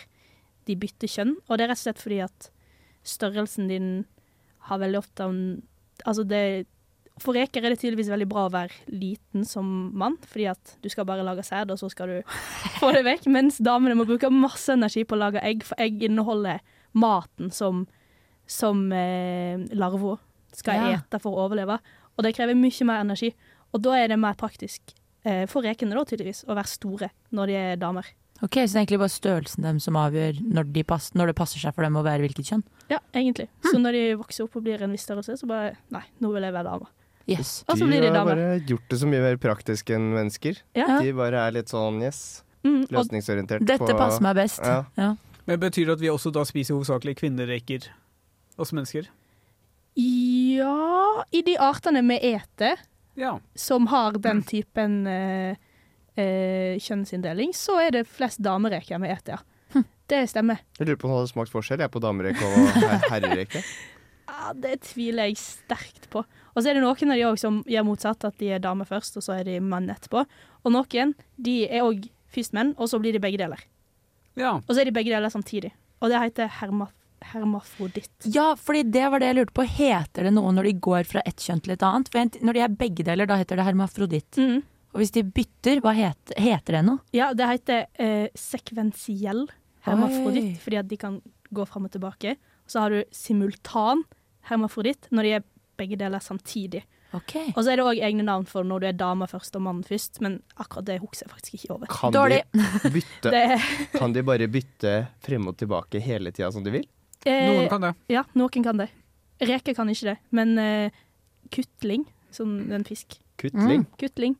de 0.66 0.76
bytter 0.78 1.10
kjønn, 1.10 1.32
og 1.50 1.58
det 1.58 1.64
er 1.64 1.72
rett 1.72 1.80
og 1.82 1.86
slett 1.88 1.98
fordi 2.04 2.20
at 2.22 2.50
størrelsen 3.02 3.66
din 3.68 3.88
har 4.68 4.78
veldig 4.78 4.98
ofte 5.02 5.26
Altså 6.06 6.24
det 6.26 6.66
For 7.20 7.34
reker 7.36 7.62
er 7.64 7.74
det 7.74 7.80
tydeligvis 7.82 8.08
veldig 8.08 8.26
bra 8.30 8.46
å 8.48 8.52
være 8.54 8.72
liten 8.88 9.44
som 9.44 9.66
mann, 9.94 10.16
fordi 10.26 10.46
at 10.50 10.76
du 10.82 10.88
skal 10.88 11.04
bare 11.04 11.22
lage 11.26 11.42
sæd, 11.44 11.70
og 11.70 11.78
så 11.78 11.90
skal 11.92 12.08
du 12.08 12.22
få 12.80 12.92
det 12.94 13.02
vekk. 13.04 13.26
Mens 13.30 13.58
damene 13.58 13.94
må 13.98 14.06
bruke 14.08 14.30
masse 14.32 14.72
energi 14.72 15.04
på 15.04 15.14
å 15.14 15.20
lage 15.20 15.42
egg, 15.44 15.62
for 15.66 15.76
egg 15.82 16.00
inneholder 16.02 16.62
maten 16.94 17.50
som, 17.52 17.84
som 18.52 18.84
eh, 18.92 19.58
larver 19.72 20.18
skal 20.52 20.74
Ja. 20.92 20.98
ete 21.00 21.20
for 21.22 21.32
å 21.38 21.46
overleve. 21.48 21.78
Og 22.18 22.24
det 22.26 22.34
krever 22.36 22.54
mye 22.58 22.84
mer 22.88 23.00
energi. 23.04 23.32
Og 23.72 23.80
da 23.82 23.94
er 23.96 24.08
det 24.12 24.18
mer 24.20 24.34
praktisk 24.36 24.92
eh, 25.24 25.46
for 25.48 25.62
rekene, 25.64 25.94
da, 25.96 26.04
tydeligvis, 26.04 26.44
å 26.44 26.54
være 26.58 26.68
store 26.68 27.08
når 27.32 27.46
de 27.52 27.54
er 27.56 27.76
damer. 27.80 28.04
Ok, 28.42 28.56
Så 28.66 28.74
det 28.74 28.76
er 28.76 28.80
egentlig 28.82 28.98
bare 28.98 29.14
størrelsen 29.14 29.62
dem 29.62 29.78
som 29.80 29.94
avgjør 29.96 30.40
når, 30.42 30.72
de 30.74 30.82
pass, 30.82 31.12
når 31.14 31.30
det 31.30 31.36
passer 31.38 31.60
seg 31.62 31.74
for 31.76 31.86
dem 31.86 31.94
å 31.94 32.02
være 32.02 32.24
hvilket 32.26 32.48
kjønn? 32.50 32.64
Ja, 32.90 32.98
egentlig. 33.14 33.46
Så 33.62 33.78
når 33.78 33.92
de 33.94 34.00
vokser 34.18 34.44
opp 34.48 34.56
og 34.58 34.64
blir 34.66 34.82
en 34.82 34.90
viss 34.92 35.04
størrelse, 35.06 35.36
så 35.38 35.46
bare 35.46 35.76
Nei, 35.94 36.02
nå 36.20 36.32
vil 36.34 36.42
jeg 36.42 36.52
være 36.56 36.66
dame. 36.72 36.88
Yes. 37.30 37.52
Og 37.70 37.78
så 37.78 37.86
blir 37.86 38.02
de 38.02 38.08
har 38.10 38.26
bare 38.26 38.48
gjort 38.66 38.88
det 38.90 38.98
så 38.98 39.06
mye 39.06 39.22
mer 39.22 39.36
praktisk 39.38 39.92
enn 39.94 40.08
mennesker. 40.12 40.58
Ja. 40.74 40.98
De 41.00 41.12
bare 41.14 41.38
er 41.46 41.54
litt 41.54 41.70
sånn 41.70 42.02
yes, 42.02 42.42
Mm, 42.66 42.84
løsningsorientert. 42.90 43.64
Dette 43.66 43.78
på- 43.90 43.98
passer 43.98 44.22
meg 44.22 44.36
best. 44.36 44.60
Ja. 44.62 44.84
Ja. 44.98 45.14
Men 45.46 45.58
Betyr 45.58 45.86
det 45.86 45.92
at 45.96 46.00
vi 46.02 46.10
også 46.10 46.30
da 46.34 46.42
spiser 46.46 46.74
hovedsakelig 46.76 47.16
kvinnereker, 47.18 47.88
oss 48.58 48.72
mennesker? 48.72 49.08
ja, 49.94 51.24
i 51.30 51.42
de 51.44 51.56
artene 51.60 52.02
vi 52.08 52.16
eter, 52.34 52.78
Ja. 53.14 53.38
som 53.54 53.86
har 53.86 54.12
den 54.12 54.42
typen 54.42 55.06
eh, 55.06 55.56
eh, 56.16 56.78
kjønnsinndeling, 56.80 57.52
så 57.54 57.76
er 57.86 57.90
det 57.98 58.06
flest 58.08 58.40
damereker 58.42 58.98
vi 59.02 59.08
eter, 59.12 59.38
ja. 59.38 59.82
Det 60.12 60.26
stemmer. 60.28 60.58
Jeg 60.78 60.86
lurer 60.88 60.98
på 61.00 61.06
om 61.08 61.12
det 61.12 61.18
hadde 61.22 61.30
smakt 61.32 61.52
forskjell 61.52 61.80
jeg, 61.80 61.90
på 61.94 62.00
damereke 62.02 62.44
og 62.44 62.66
her- 62.82 63.04
herrereke. 63.08 63.62
Ja, 64.28 64.52
det 64.52 64.80
tviler 64.84 65.30
jeg 65.30 65.38
sterkt 65.40 66.08
på. 66.12 66.20
Og 66.52 66.58
så 66.62 66.68
er 66.68 66.74
det 66.76 66.82
noen 66.82 67.12
av 67.14 67.16
de 67.16 67.24
òg 67.30 67.38
som 67.40 67.62
gjør 67.64 67.86
motsatt, 67.86 68.24
at 68.28 68.36
de 68.42 68.50
er 68.52 68.60
damer 68.60 68.84
først, 68.88 69.16
og 69.16 69.24
så 69.24 69.38
er 69.38 69.44
de 69.48 69.54
menn 69.64 69.88
etterpå. 69.88 70.26
Og 70.66 70.72
noen 70.74 71.14
de 71.40 71.54
er 71.68 71.86
òg 71.86 72.10
først 72.34 72.52
menn, 72.52 72.74
og 72.76 72.90
så 72.92 73.00
blir 73.00 73.12
de 73.16 73.22
begge 73.24 73.38
deler. 73.40 73.60
ja. 74.36 74.56
Og 74.58 74.68
så 74.74 74.80
er 74.82 74.90
de 74.90 74.92
begge 74.92 75.12
deler 75.14 75.32
samtidig. 75.32 75.72
Og 76.02 76.10
det 76.10 76.20
heter 76.20 76.48
herma 76.60 76.88
hermafroditt. 77.30 78.26
Ja, 78.34 78.52
fordi 78.58 78.82
det 78.94 79.06
var 79.12 79.22
det 79.22 79.30
jeg 79.30 79.38
lurte 79.38 79.56
på. 79.56 79.66
Heter 79.68 80.28
det 80.28 80.34
noe 80.34 80.52
når 80.54 80.68
de 80.68 80.74
går 80.88 81.08
fra 81.08 81.22
ett 81.28 81.42
kjønn 81.42 81.62
til 81.64 81.74
et 81.76 81.86
annet? 81.86 82.10
For 82.12 82.44
når 82.44 82.58
de 82.58 82.64
er 82.66 82.76
begge 82.82 83.06
deler, 83.06 83.30
da 83.30 83.38
heter 83.40 83.60
det 83.60 83.66
hermafroditt. 83.68 84.40
Mm. 84.40 84.62
Og 84.92 85.00
hvis 85.00 85.14
de 85.14 85.24
bytter, 85.24 85.80
hva 85.84 85.94
heter, 85.96 86.36
heter 86.36 86.78
det 86.78 86.82
noe? 86.88 87.00
Ja, 87.16 87.30
det 87.36 87.48
heter 87.48 87.86
eh, 87.96 88.26
sekvensiell 88.36 89.46
hermafroditt, 89.86 90.50
Oi. 90.52 90.58
fordi 90.62 90.80
at 90.82 90.90
de 90.90 90.98
kan 91.00 91.20
gå 91.52 91.66
fram 91.68 91.88
og 91.88 91.94
tilbake. 91.94 92.36
Så 92.68 92.84
har 92.84 92.92
du 92.92 93.02
simultan 93.14 94.04
hermafroditt, 94.50 95.08
når 95.10 95.28
de 95.28 95.36
er 95.38 95.46
begge 95.80 95.98
deler 96.00 96.22
samtidig. 96.22 96.84
Okay. 97.12 97.50
Og 97.52 97.64
så 97.64 97.72
er 97.72 97.80
det 97.80 97.84
òg 97.84 98.00
egne 98.00 98.24
navn 98.24 98.46
for 98.48 98.64
når 98.64 98.82
du 98.82 98.86
er 98.88 98.96
dame 98.96 99.26
først 99.28 99.56
og 99.58 99.64
mann 99.66 99.82
først, 99.84 100.20
men 100.24 100.38
akkurat 100.56 100.86
det 100.88 100.98
husker 101.02 101.26
jeg 101.26 101.32
faktisk 101.34 101.56
ikke 101.58 101.74
over. 101.74 101.90
Kan 101.92 102.14
Dårlig. 102.14 102.40
de, 102.52 102.92
bytte, 102.94 103.42
kan 104.00 104.16
de 104.16 104.24
bare 104.24 104.48
bytte 104.52 104.94
frem 105.24 105.50
og 105.50 105.58
tilbake 105.60 106.00
hele 106.04 106.32
tida 106.32 106.48
som 106.54 106.64
de 106.64 106.72
vil? 106.78 106.86
Eh, 107.26 107.48
Noen 107.50 107.68
kan 107.68 107.80
det. 107.86 107.92
Ja, 108.12 108.24
noen 108.38 108.64
kan 108.64 108.80
det. 108.82 108.88
Reker 109.42 109.74
kan 109.74 109.88
ikke 109.90 110.12
det, 110.12 110.16
men 110.30 110.56
eh, 110.58 110.90
kutling, 111.50 112.04
som 112.30 112.54
en 112.72 112.84
fisk. 112.84 113.18
Kuttling? 113.42 113.86
Kutling. 113.98 114.36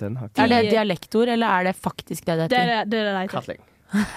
Den 0.00 0.16
har 0.16 0.30
Er 0.40 0.48
det 0.48 0.70
dialektord, 0.70 1.28
eller 1.28 1.46
er 1.60 1.64
det 1.68 1.76
faktisk 1.76 2.24
det 2.24 2.36
det 2.48 2.52
er 2.56 2.66
heter? 2.66 2.84
det 2.84 2.90
det, 2.90 2.98
er 2.98 3.04
det 3.04 3.12
det 3.12 3.20
heter. 3.20 3.34
Katling. 3.34 3.62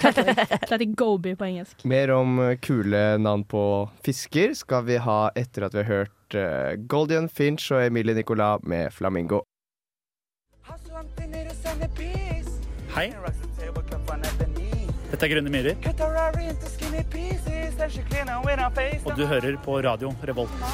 Katling. 0.00 0.26
Det 0.36 0.70
heter 0.70 0.94
goby 0.96 1.34
på 1.36 1.44
engelsk. 1.44 1.84
Mer 1.84 2.10
om 2.16 2.38
eh, 2.40 2.56
kule 2.56 3.02
navn 3.18 3.44
på 3.44 3.62
fisker 4.06 4.54
skal 4.54 4.86
vi 4.88 4.96
ha 4.96 5.30
etter 5.36 5.66
at 5.68 5.74
vi 5.76 5.82
har 5.84 5.90
hørt 5.90 6.34
uh, 6.38 6.74
Goldian 6.88 7.28
Finch 7.28 7.70
og 7.72 7.84
Emilie 7.84 8.14
Nicolas 8.14 8.62
med 8.62 8.92
Flamingo. 8.92 9.42
Hei. 12.94 13.12
Dette 15.08 15.24
er 15.24 15.30
Grønne 15.32 15.48
myrer. 15.48 15.78
Og 19.04 19.14
du 19.16 19.24
hører 19.24 19.54
på 19.64 19.78
radio 19.84 20.10
Revolt. 20.28 20.66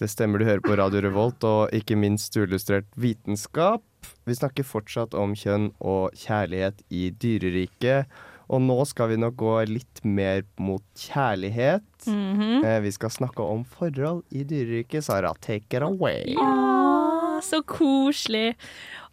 Det 0.00 0.08
stemmer 0.10 0.40
du 0.40 0.46
hører 0.48 0.64
på 0.64 0.74
Radio 0.80 1.02
Revolt, 1.04 1.44
og 1.44 1.74
ikke 1.76 1.98
minst 2.00 2.34
uillustrert 2.34 2.88
vitenskap. 2.98 3.84
Vi 4.26 4.34
snakker 4.34 4.66
fortsatt 4.66 5.14
om 5.14 5.36
kjønn 5.38 5.70
og 5.78 6.16
kjærlighet 6.18 6.82
i 6.90 7.10
dyreriket. 7.12 8.10
Og 8.50 8.64
nå 8.64 8.80
skal 8.88 9.12
vi 9.12 9.20
nok 9.22 9.36
gå 9.38 9.54
litt 9.70 10.02
mer 10.02 10.42
mot 10.58 10.82
kjærlighet. 10.98 11.86
Mm 12.06 12.40
-hmm. 12.40 12.80
Vi 12.80 12.90
skal 12.90 13.10
snakke 13.10 13.42
om 13.42 13.64
forhold 13.64 14.24
i 14.30 14.42
dyreriket. 14.42 15.04
Sara, 15.04 15.34
take 15.40 15.76
it 15.76 15.82
away. 15.82 16.34
Åh, 16.34 16.69
så 17.44 17.60
koselig. 17.66 18.54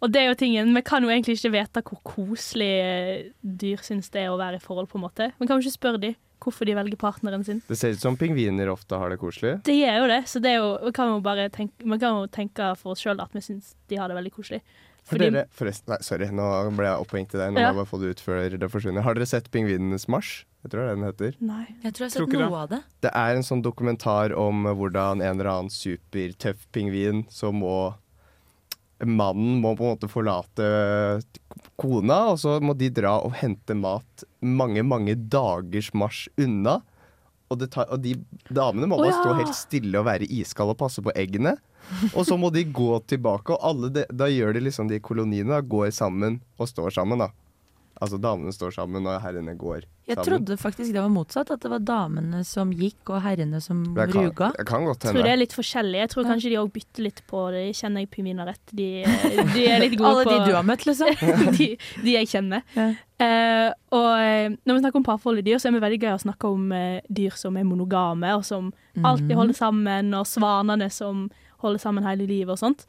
Og 0.02 0.12
det 0.14 0.22
er 0.22 0.30
jo 0.30 0.38
tingen, 0.38 0.72
vi 0.76 0.84
kan 0.86 1.04
jo 1.04 1.10
egentlig 1.10 1.38
ikke 1.38 1.54
vite 1.56 1.82
hvor 1.88 2.00
koselig 2.06 2.72
eh, 2.84 3.28
dyr 3.42 3.82
syns 3.84 4.10
det 4.14 4.24
er 4.24 4.32
å 4.32 4.40
være 4.40 4.60
i 4.60 4.64
forhold, 4.64 4.90
på 4.90 5.00
en 5.00 5.06
måte. 5.08 5.30
Vi 5.38 5.46
kan 5.46 5.56
jo 5.56 5.66
ikke 5.66 5.78
spørre 5.78 6.02
dem 6.02 6.18
hvorfor 6.38 6.68
de 6.68 6.74
velger 6.78 6.98
partneren 7.00 7.42
sin. 7.44 7.62
Det 7.66 7.76
ser 7.78 7.96
ut 7.96 8.02
som 8.02 8.16
pingviner 8.16 8.70
ofte 8.70 8.98
har 8.98 9.10
det 9.10 9.18
koselig. 9.18 9.56
Det 9.66 9.74
gjør 9.74 10.04
jo 10.04 10.10
det, 10.12 10.20
så 10.30 10.42
det 10.42 10.52
er 10.52 10.60
jo, 10.60 10.68
vi 10.86 10.92
kan 10.94 11.10
jo 11.10 11.22
bare 11.24 11.48
tenke, 11.54 11.82
vi 11.82 11.98
kan 11.98 12.20
jo 12.20 12.28
tenke 12.30 12.68
for 12.78 12.94
oss 12.94 13.02
sjøl 13.02 13.18
at 13.24 13.34
vi 13.34 13.42
syns 13.42 13.74
de 13.90 13.98
har 13.98 14.10
det 14.10 14.18
veldig 14.20 14.34
koselig. 14.36 14.62
For 15.08 15.20
dere, 15.20 15.46
forresten, 15.56 15.94
nei, 15.94 15.98
sorry, 16.04 16.28
nå 16.36 16.46
ble 16.76 16.84
jeg 16.84 17.04
opphengt 17.04 17.32
i 17.32 17.40
deg. 17.40 17.52
Nå 17.54 17.62
må 17.62 17.64
jeg 17.64 17.76
bare 17.78 17.88
få 17.88 18.00
det 18.02 18.10
ut 18.12 18.20
før 18.20 18.56
det 18.60 18.68
forsvinner. 18.68 19.04
Har 19.06 19.16
dere 19.16 19.28
sett 19.30 19.48
Pingvinenes 19.54 20.04
marsj? 20.12 20.42
Jeg 20.66 20.72
tror 20.72 20.82
det 20.82 20.88
er 20.90 20.98
den 20.98 21.06
heter. 21.06 21.38
Nei. 21.48 21.62
Jeg 21.84 21.94
tror 21.94 22.04
jeg 22.04 22.10
har 22.10 22.14
sett 22.16 22.32
det. 22.34 22.40
noe 22.42 22.60
av 22.60 22.72
det. 22.72 22.80
Det 23.06 23.12
er 23.16 23.38
en 23.38 23.46
sånn 23.46 23.62
dokumentar 23.64 24.34
om 24.36 24.68
hvordan 24.68 25.22
en 25.22 25.30
eller 25.30 25.50
annen 25.52 25.72
supertøff 25.72 26.66
pingvin 26.74 27.24
som 27.32 27.62
må 27.62 27.78
Mannen 29.06 29.60
må 29.62 29.74
på 29.78 29.86
en 29.86 29.94
måte 29.94 30.10
forlate 30.10 30.68
kona, 31.78 32.32
og 32.32 32.38
så 32.42 32.56
må 32.62 32.74
de 32.78 32.90
dra 32.90 33.18
og 33.22 33.36
hente 33.38 33.76
mat 33.78 34.24
mange, 34.42 34.82
mange 34.82 35.14
dagers 35.14 35.92
marsj 35.94 36.26
unna. 36.40 36.80
Og, 37.48 37.60
det 37.62 37.70
tar, 37.72 37.86
og 37.94 38.02
de 38.04 38.16
damene 38.52 38.88
må 38.90 38.98
bare 38.98 39.08
oh, 39.08 39.14
ja. 39.14 39.20
stå 39.22 39.36
helt 39.38 39.56
stille 39.56 40.00
og 40.00 40.08
være 40.08 40.26
iskalde 40.28 40.74
og 40.74 40.80
passe 40.82 41.04
på 41.04 41.14
eggene. 41.16 41.54
Og 42.12 42.26
så 42.28 42.36
må 42.36 42.50
de 42.52 42.66
gå 42.66 42.98
tilbake, 43.08 43.54
og 43.54 43.64
alle 43.64 43.92
de, 43.94 44.04
da 44.12 44.28
gjør 44.28 44.58
de 44.58 44.66
liksom 44.66 44.90
de 44.90 44.98
koloniene 45.00 45.54
da, 45.54 45.62
går 45.64 45.92
sammen 45.96 46.42
og 46.58 46.68
står 46.68 46.92
sammen. 46.98 47.22
da. 47.24 47.30
Altså 48.00 48.18
damene 48.22 48.52
står 48.54 48.70
sammen, 48.76 49.06
og 49.10 49.20
herrene 49.24 49.56
går 49.58 49.80
sammen. 49.82 49.94
Jeg 50.08 50.16
trodde 50.24 50.56
faktisk 50.56 50.92
det 50.94 51.00
var 51.02 51.10
motsatt, 51.12 51.50
at 51.50 51.60
det 51.60 51.68
var 51.72 51.80
damene 51.84 52.44
som 52.46 52.70
gikk 52.72 53.10
og 53.10 53.20
herrene 53.24 53.58
som 53.60 53.80
det 53.96 54.06
kan, 54.12 54.28
ruga. 54.28 54.52
Jeg 54.56 54.66
kan 54.70 54.84
godt 54.86 55.02
Jeg 55.02 55.08
hende. 55.10 55.18
tror 55.18 55.26
det 55.26 55.32
er 55.32 55.40
litt 55.42 55.52
forskjellig. 55.56 55.98
Jeg 55.98 56.10
tror 56.14 56.22
Ja. 56.24 56.28
kanskje 56.30 56.48
de 56.52 56.56
òg 56.62 56.70
bytter 56.72 57.02
litt 57.02 57.22
på 57.26 57.42
det. 57.52 57.64
Kjenner 57.76 58.00
jeg 58.00 58.10
pingviner 58.10 58.46
rett? 58.46 58.62
De, 58.72 58.86
de 59.52 59.66
er 59.68 59.80
litt 59.82 59.96
gode 60.00 60.12
Alle 60.14 60.24
på 60.24 60.30
de 60.30 60.46
du 60.46 60.54
har 60.54 60.62
møtt, 60.64 60.86
liksom. 60.86 61.10
de, 61.58 61.68
de 62.04 62.14
jeg 62.14 62.28
kjenner. 62.30 62.62
Ja. 62.78 62.88
Uh, 63.18 63.72
og 63.98 64.10
eh, 64.22 64.48
når 64.64 64.74
vi 64.78 64.80
snakker 64.84 64.96
om 65.02 65.02
parforhold 65.10 65.38
i 65.42 65.42
dyr, 65.50 65.58
så 65.58 65.68
er 65.68 65.72
det 65.74 65.82
veldig 65.82 66.00
gøy 66.06 66.12
å 66.14 66.22
snakke 66.22 66.48
om 66.54 66.70
uh, 66.72 67.00
dyr 67.10 67.34
som 67.34 67.56
er 67.58 67.64
monogame, 67.66 68.30
og 68.38 68.44
som 68.46 68.70
alltid 69.02 69.34
Mhm. 69.34 69.36
holder 69.42 69.54
sammen, 69.58 70.14
og 70.14 70.24
svanene 70.26 70.88
som 70.90 71.26
holder 71.58 71.78
sammen 71.82 72.06
hele 72.06 72.26
livet 72.30 72.54
og 72.54 72.58
sånt. 72.62 72.86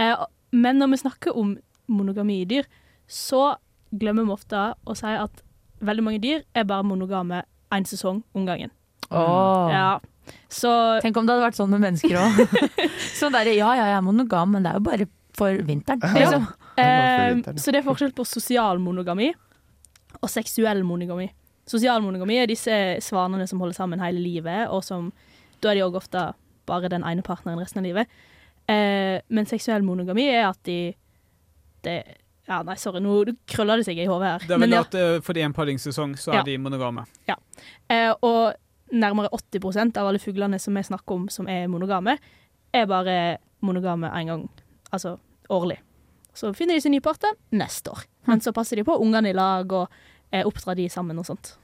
Uh, 0.00 0.24
men 0.50 0.78
når 0.80 0.90
vi 0.96 1.02
snakker 1.04 1.36
om 1.36 1.58
monogami 1.86 2.40
i 2.42 2.48
dyr, 2.48 2.64
så 3.06 3.56
glemmer 3.90 4.26
vi 4.26 4.34
ofte 4.34 4.70
å 4.84 4.96
si 4.98 5.12
at 5.12 5.42
veldig 5.84 6.04
mange 6.04 6.22
dyr 6.22 6.42
er 6.56 6.66
bare 6.68 6.86
monogame 6.86 7.42
én 7.74 7.86
sesong 7.88 8.22
om 8.34 8.46
gangen. 8.48 8.72
Oh. 9.10 9.68
Ja. 9.70 9.98
Så 10.50 10.70
Tenk 11.04 11.16
om 11.20 11.26
det 11.26 11.36
hadde 11.36 11.46
vært 11.46 11.58
sånn 11.58 11.72
med 11.74 11.84
mennesker 11.84 12.16
òg. 12.18 12.40
sånn 13.20 13.34
derre 13.34 13.54
ja 13.54 13.72
ja, 13.78 13.90
jeg 13.92 13.98
er 13.98 14.06
monogam, 14.06 14.54
men 14.54 14.66
det 14.66 14.72
er 14.72 14.80
jo 14.80 14.86
bare 14.88 15.08
for 15.36 15.64
vinteren. 15.68 16.00
Liksom. 16.16 16.46
Eh, 16.80 17.56
så 17.60 17.72
det 17.72 17.82
er 17.82 17.86
forskjell 17.86 18.14
på 18.16 18.24
sosial 18.28 18.80
monogami 18.82 19.30
og 20.22 20.30
seksuell 20.32 20.82
monogami. 20.86 21.28
Sosial 21.68 22.02
monogami 22.04 22.38
er 22.40 22.48
disse 22.48 22.74
svanene 23.04 23.46
som 23.50 23.60
holder 23.60 23.76
sammen 23.76 24.02
hele 24.02 24.22
livet, 24.22 24.70
og 24.72 24.84
som 24.86 25.10
da 25.60 25.72
er 25.72 25.78
de 25.78 25.84
òg 25.86 25.98
ofte 25.98 26.30
bare 26.66 26.90
den 26.92 27.04
ene 27.06 27.24
partneren 27.26 27.60
resten 27.60 27.82
av 27.82 27.88
livet. 27.88 28.12
Eh, 28.70 29.18
men 29.28 29.48
seksuell 29.48 29.84
monogami 29.86 30.28
er 30.30 30.48
at 30.48 30.60
de 30.66 30.94
det, 31.86 32.00
Ja, 32.46 32.60
nei, 32.62 32.76
sorry, 32.78 33.00
nå 33.02 33.24
krøller 33.50 33.80
det 33.80 33.86
seg 33.88 33.98
i 33.98 34.06
hodet 34.06 34.28
her. 34.28 34.44
Det 34.46 34.54
er 34.54 34.58
Men 34.62 34.70
vel 34.70 34.76
ja, 34.76 34.82
at 34.86 34.94
eh, 34.94 35.16
fordi 35.26 35.42
en 35.42 35.52
paringssesong, 35.56 36.14
så 36.16 36.32
er 36.32 36.36
Ja. 36.40 36.42
de 36.46 36.58
monogame. 36.58 37.06
eh, 37.88 38.12
og 38.22 38.54
nærmere 38.92 39.28
80% 39.32 39.96
av 39.98 40.06
alle 40.06 40.18
fuglene 40.22 40.60
som 40.60 40.74
vi 40.74 40.82
snakker 40.82 41.14
om 41.14 41.28
som 41.28 41.48
er 41.48 41.66
monogame, 41.66 42.18
er 42.72 42.86
bare 42.86 43.38
monogame 43.62 44.10
én 44.12 44.26
gang, 44.26 44.48
altså 44.92 45.18
årlig. 45.50 45.78
Så 46.34 46.54
finner 46.54 46.74
de 46.74 46.80
sin 46.80 46.92
nye 46.92 47.00
partner 47.00 47.32
neste 47.52 47.90
år. 47.90 48.04
Men 48.26 48.40
så 48.40 48.52
passer 48.52 48.76
de 48.76 48.84
på 48.84 48.96
ungene 49.00 49.30
i 49.30 49.32
lag 49.32 49.72
og 49.72 49.88
eh, 50.32 50.44
oppdrar 50.44 50.76
de 50.76 50.88
sammen 50.88 51.18
og 51.18 51.24
sånt. 51.26 51.56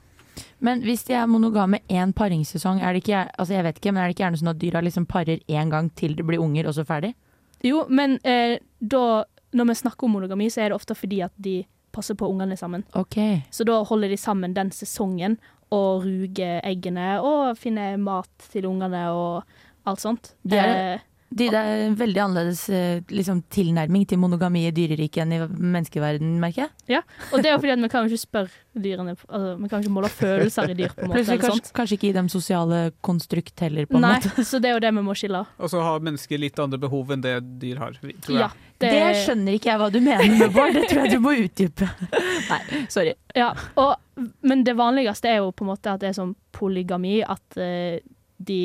Men 0.59 0.81
hvis 0.81 1.03
de 1.05 1.13
er 1.13 1.27
monogame 1.29 1.79
én 1.89 2.11
paringssesong, 2.13 2.81
er 2.81 2.93
det 2.93 3.03
ikke, 3.03 3.29
altså 3.37 3.53
jeg 3.53 3.63
vet 3.63 3.77
ikke, 3.77 3.93
men 3.93 4.01
er 4.03 4.07
det 4.09 4.15
ikke 4.17 4.23
gjerne 4.25 4.39
sånn 4.41 4.49
at 4.49 4.59
dyra 4.59 4.81
liksom 4.81 5.05
parer 5.05 5.39
én 5.47 5.69
gang 5.69 5.91
til 5.95 6.15
det 6.15 6.25
blir 6.25 6.41
unger, 6.41 6.67
og 6.67 6.73
så 6.73 6.83
ferdig? 6.87 7.13
Jo, 7.63 7.85
men 7.87 8.17
eh, 8.25 8.57
da, 8.81 9.23
når 9.53 9.67
vi 9.71 9.75
snakker 9.83 10.03
om 10.07 10.15
monogami, 10.17 10.49
så 10.49 10.61
er 10.65 10.69
det 10.73 10.79
ofte 10.79 10.95
fordi 10.97 11.21
at 11.25 11.33
de 11.37 11.63
passer 11.93 12.15
på 12.17 12.25
ungene 12.29 12.57
sammen. 12.57 12.83
Okay. 12.97 13.43
Så 13.53 13.65
da 13.69 13.83
holder 13.85 14.09
de 14.09 14.17
sammen 14.17 14.53
den 14.57 14.71
sesongen 14.73 15.37
og 15.73 16.03
ruger 16.05 16.59
eggene 16.65 17.19
og 17.21 17.55
finner 17.57 17.97
mat 18.01 18.29
til 18.51 18.65
ungene 18.69 19.07
og 19.13 19.43
alt 19.85 19.99
sånt. 20.01 20.33
Det 20.45 20.59
er- 20.59 20.93
Eh, 20.95 20.99
det 21.35 21.47
er 21.51 21.87
en 21.87 21.95
veldig 21.97 22.19
annerledes 22.21 22.69
eh, 22.69 22.99
liksom, 23.09 23.39
tilnærming 23.49 24.05
til 24.07 24.19
monogami 24.21 24.67
i 24.67 24.71
dyreriket 24.71 25.23
enn 25.23 25.31
i 25.33 25.39
menneskeverden, 25.47 26.35
merker 26.39 26.61
jeg. 26.67 26.69
Ja, 26.87 27.01
Og 27.33 27.41
det 27.41 27.49
er 27.49 27.55
jo 27.55 27.61
fordi 27.63 27.71
at 27.73 27.79
vi 27.81 27.89
kan 27.89 28.03
jo 28.07 28.13
ikke 28.13 28.21
spørre 28.21 28.51
dyrene 28.77 29.15
altså, 29.17 29.57
Vi 29.59 29.67
kan 29.69 29.81
jo 29.81 29.87
ikke 29.87 29.93
måle 29.95 30.09
følelser 30.13 30.69
i 30.69 30.73
dyr, 30.77 30.93
på 30.93 31.01
en 31.01 31.09
måte. 31.09 31.17
Plutselig 31.23 31.41
kanskje, 31.41 31.73
kanskje 31.73 31.97
ikke 31.97 32.07
gi 32.07 32.13
dem 32.13 32.29
sosiale 32.29 32.91
konstrukt 33.01 33.59
heller, 33.65 33.85
på 33.89 33.95
en 33.97 34.01
Nei, 34.05 34.19
måte. 34.19 34.45
så 34.45 34.61
det 34.61 34.69
er 34.69 34.73
jo 34.77 34.79
det 34.85 34.93
vi 34.93 35.01
må 35.09 35.15
skille. 35.17 35.41
Og 35.57 35.69
så 35.73 35.81
har 35.81 35.99
mennesker 36.05 36.37
litt 36.39 36.59
andre 36.59 36.77
behov 36.77 37.09
enn 37.17 37.21
det 37.25 37.35
dyr 37.59 37.77
har, 37.81 37.97
tror 37.97 38.13
tror 38.21 38.39
Ja, 38.39 38.51
jeg. 38.87 39.13
Det 39.13 39.21
skjønner 39.25 39.57
ikke 39.57 39.69
jeg 39.69 39.81
hva 39.81 39.89
du 39.93 39.99
mener 40.03 40.33
med, 40.33 40.53
Bård. 40.55 40.75
Det 40.75 40.83
tror 40.89 41.05
jeg 41.05 41.13
du 41.13 41.23
må 41.23 41.33
utdype. 41.43 41.89
Nei, 42.51 42.59
sorry. 42.93 43.13
Ja, 43.37 43.51
og, 43.79 43.95
men 44.45 44.63
det 44.67 44.75
vanligste 44.79 45.31
er 45.31 45.41
jo 45.41 45.53
på 45.55 45.65
en 45.65 45.71
måte 45.71 45.93
at 45.93 46.03
det 46.03 46.11
er 46.11 46.17
sånn 46.17 46.35
polygami, 46.55 47.17
at 47.23 47.59
uh, 47.59 47.97
de 48.43 48.61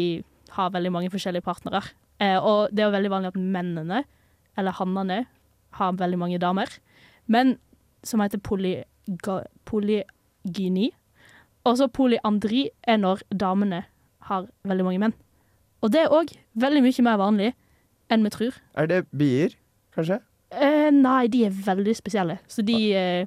har 0.57 0.75
veldig 0.75 0.93
mange 0.95 1.13
forskjellige 1.13 1.47
partnere. 1.47 1.83
Uh, 2.23 2.39
og 2.39 2.75
det 2.75 2.83
er 2.85 2.89
jo 2.89 2.97
veldig 2.97 3.13
vanlig 3.15 3.33
at 3.33 3.41
mennene, 3.59 4.03
eller 4.59 4.79
hannene, 4.81 5.23
har 5.79 5.99
veldig 6.01 6.19
mange 6.19 6.41
damer. 6.43 6.73
Men 7.31 7.57
som 8.07 8.23
heter 8.25 8.41
polyga, 8.43 9.43
polygyni. 9.69 10.91
Og 11.69 11.79
så 11.79 11.89
polyandri 11.93 12.69
er 12.89 13.01
når 13.03 13.23
damene 13.29 13.85
har 14.29 14.49
veldig 14.69 14.87
mange 14.87 15.03
menn. 15.03 15.17
Og 15.85 15.93
det 15.95 16.05
er 16.05 16.15
òg 16.15 16.33
veldig 16.59 16.83
mye 16.85 17.05
mer 17.07 17.19
vanlig 17.21 17.51
enn 18.13 18.25
vi 18.25 18.33
tror. 18.35 18.57
Er 18.79 18.89
det 18.91 19.03
bier, 19.15 19.55
kanskje? 19.99 20.21
Eh, 20.49 20.89
nei, 20.95 21.27
de 21.29 21.45
er 21.49 21.53
veldig 21.53 21.95
spesielle. 21.97 22.39
Så 22.49 22.65
de, 22.65 22.79
eh, 22.97 23.27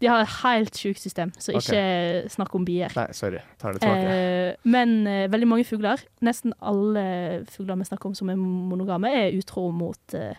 de 0.00 0.08
har 0.08 0.22
et 0.22 0.34
helt 0.44 0.76
sjukt 0.78 1.02
system, 1.02 1.32
så 1.36 1.54
ikke 1.58 2.30
snakk 2.30 2.54
om 2.54 2.64
bier. 2.64 2.92
Nei, 2.96 3.08
sorry. 3.16 3.42
Tar 3.58 3.74
det 3.74 3.82
tilbake. 3.82 4.14
Eh, 4.14 4.54
men 4.64 5.06
eh, 5.06 5.26
veldig 5.32 5.48
mange 5.50 5.66
fugler, 5.68 6.02
nesten 6.22 6.54
alle 6.62 7.44
fugler 7.50 7.80
vi 7.80 7.88
snakker 7.90 8.12
om 8.12 8.14
som 8.14 8.30
er 8.30 8.38
monogame, 8.38 9.10
er 9.10 9.36
utro 9.36 9.70
mot 9.74 10.14
eh, 10.14 10.38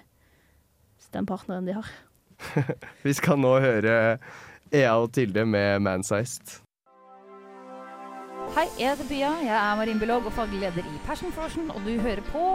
den 1.12 1.28
partneren 1.28 1.68
de 1.68 1.76
har. 1.76 1.88
Vi 3.06 3.14
skal 3.14 3.38
nå 3.38 3.52
høre 3.62 4.18
Ea 4.72 4.94
og 4.98 5.12
Tilde 5.14 5.44
med 5.46 5.84
Mansized. 5.84 6.62
Hei, 8.56 8.66
jeg 8.80 8.96
heter 8.96 9.10
Pia. 9.10 9.34
Jeg 9.44 9.56
er 9.56 9.76
marinbiolog 9.80 10.26
og 10.32 10.34
faglig 10.36 10.64
leder 10.64 10.88
i 10.88 11.02
Passion 11.06 11.36
Frosion, 11.36 11.70
og 11.72 11.84
du 11.86 12.00
hører 12.00 12.24
på 12.32 12.46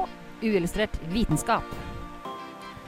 Uillustrert 0.43 0.99
vitenskap. 1.13 1.96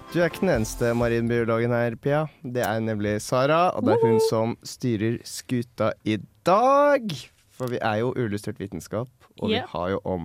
Du 0.08 0.22
er 0.22 0.30
ikke 0.30 0.40
den 0.40 0.54
eneste 0.54 0.94
marinbiologen 0.96 1.72
her, 1.74 1.92
Pia. 2.00 2.22
Det 2.40 2.62
er 2.64 2.78
nemlig 2.80 3.18
Sara, 3.20 3.68
og 3.76 3.84
det 3.84 3.92
er 3.92 4.04
hun 4.06 4.20
som 4.24 4.54
styrer 4.64 5.18
skuta 5.28 5.90
i 6.08 6.16
dag. 6.48 7.12
For 7.52 7.68
vi 7.68 7.80
er 7.84 8.00
jo 8.00 8.14
uillustrert 8.16 8.60
vitenskap, 8.62 9.10
og 9.36 9.52
vi 9.52 9.60
har 9.60 9.90
jo 9.92 9.98
om 10.08 10.24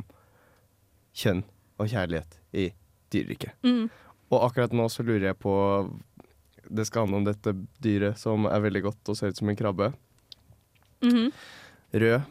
kjønn 1.20 1.44
og 1.82 1.92
kjærlighet 1.92 2.40
i 2.56 2.70
dyreriket. 3.12 3.52
Mm. 3.68 3.90
Og 4.32 4.46
akkurat 4.48 4.72
nå 4.74 4.88
så 4.90 5.04
lurer 5.04 5.28
jeg 5.34 5.40
på 5.44 5.54
Det 6.64 6.88
skal 6.88 7.04
handle 7.04 7.20
om 7.20 7.28
dette 7.28 7.52
dyret 7.84 8.18
som 8.18 8.48
er 8.48 8.64
veldig 8.64 8.86
godt 8.88 9.12
og 9.12 9.20
ser 9.20 9.34
ut 9.34 9.38
som 9.38 9.52
en 9.52 9.60
krabbe. 9.60 9.92
Mhm. 11.04 11.28
Rød. 11.94 12.22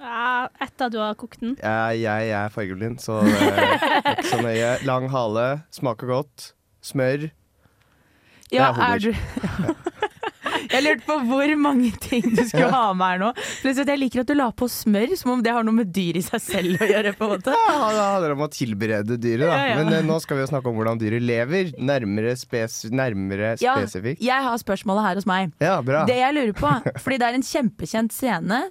Ja, 0.00 0.48
etter 0.64 0.86
at 0.88 0.92
du 0.94 0.98
har 1.02 1.14
kokt 1.20 1.42
den. 1.42 1.56
Jeg, 1.60 2.00
jeg 2.00 2.30
er 2.32 2.48
fargeblind, 2.54 2.98
så 3.04 3.18
det 3.26 3.34
er 3.36 4.14
ikke 4.14 4.30
så 4.30 4.38
nøye. 4.40 4.70
Lang 4.88 5.10
hale, 5.12 5.44
smaker 5.76 6.08
godt. 6.08 6.52
Smør. 6.80 7.28
Ja, 8.50 8.70
Det 8.72 8.80
er 8.80 8.80
er 8.80 8.98
du 8.98 9.12
Jeg 10.70 10.84
lurte 10.86 11.04
på 11.06 11.16
hvor 11.28 11.52
mange 11.58 11.90
ting 12.00 12.22
du 12.30 12.42
skulle 12.44 12.66
Ja. 12.66 12.70
ha 12.70 12.92
med 12.94 13.06
her 13.06 13.18
nå. 13.22 13.30
Plutselig 13.62 13.82
at 13.86 13.90
Jeg 13.94 13.98
liker 14.04 14.20
at 14.22 14.26
du 14.30 14.34
la 14.38 14.50
på 14.52 14.68
smør, 14.70 15.16
som 15.18 15.32
om 15.32 15.42
det 15.42 15.52
har 15.52 15.64
noe 15.66 15.74
med 15.74 15.92
dyr 15.92 16.16
i 16.20 16.22
seg 16.22 16.40
selv 16.40 16.78
å 16.84 16.88
gjøre. 16.90 17.14
på 17.18 17.26
en 17.26 17.32
måte 17.36 17.54
Ja, 17.54 17.90
det 17.90 18.04
handler 18.04 18.32
om 18.36 18.44
å 18.46 18.50
tilberede 18.54 19.18
dyret, 19.18 19.46
da. 19.46 19.56
Ja, 19.56 19.66
ja. 19.72 19.76
Men 19.82 19.92
eh, 19.94 20.02
nå 20.06 20.20
skal 20.22 20.38
vi 20.38 20.44
jo 20.44 20.50
snakke 20.52 20.70
om 20.70 20.76
hvordan 20.78 21.00
dyret 21.00 21.22
lever. 21.26 21.72
Nærmere, 21.80 22.36
spes 22.38 22.84
nærmere 22.90 23.56
Ja, 23.60 23.76
spesifikt. 23.80 24.22
jeg 24.22 24.42
har 24.46 24.56
spørsmålet 24.62 25.02
her 25.08 25.14
hos 25.20 25.26
meg. 25.26 25.52
Ja, 25.60 25.80
bra. 25.82 26.04
Det 26.06 26.16
jeg 26.20 26.34
lurer 26.34 26.54
på, 26.54 26.70
fordi 27.00 27.18
det 27.18 27.26
er 27.30 27.34
en 27.40 27.42
kjempekjent 27.50 28.12
scene 28.12 28.62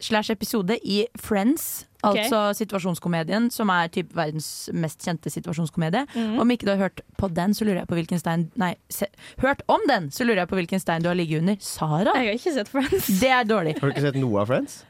slash 0.00 0.30
episode 0.30 0.78
i 0.84 1.06
Friends, 1.18 1.86
Ok. 2.10 2.18
altså 2.24 2.40
situasjonskomedien, 2.58 3.50
som 3.50 3.70
er 3.70 3.88
typ 3.94 4.12
verdens 4.16 4.68
mest 4.72 5.04
kjente 5.04 5.30
situasjonskomedie. 5.32 6.04
Mm. 6.14 6.38
Om 6.42 6.50
ikke 6.54 6.66
du 6.68 6.72
har 6.74 6.82
hørt 6.86 7.00
på 7.16 7.28
den, 7.34 7.54
så 7.54 7.64
lurer 7.64 7.82
jeg 7.82 7.88
på 7.90 7.98
hvilken 7.98 8.20
stein 8.20 8.50
Nei, 8.60 8.74
se, 8.92 9.06
hørt 9.42 9.62
om 9.72 9.80
den, 9.88 10.10
så 10.14 10.24
lurer 10.26 10.44
jeg 10.44 10.48
på 10.52 10.58
hvilken 10.60 10.80
stein 10.82 11.02
du 11.02 11.08
har 11.08 11.18
ligget 11.18 11.40
under. 11.42 11.56
Sara? 11.60 12.12
Jeg 12.20 12.30
har 12.32 12.38
ikke 12.38 12.54
sett 12.58 12.68
Friends. 12.68 13.06
Det 13.20 13.30
er 13.30 13.44
dårlig. 13.48 13.76
Har 13.80 13.88
du 13.88 13.94
ikke 13.94 14.06
sett 14.08 14.20
noe 14.20 14.40
av 14.42 14.50
Friends? 14.52 14.82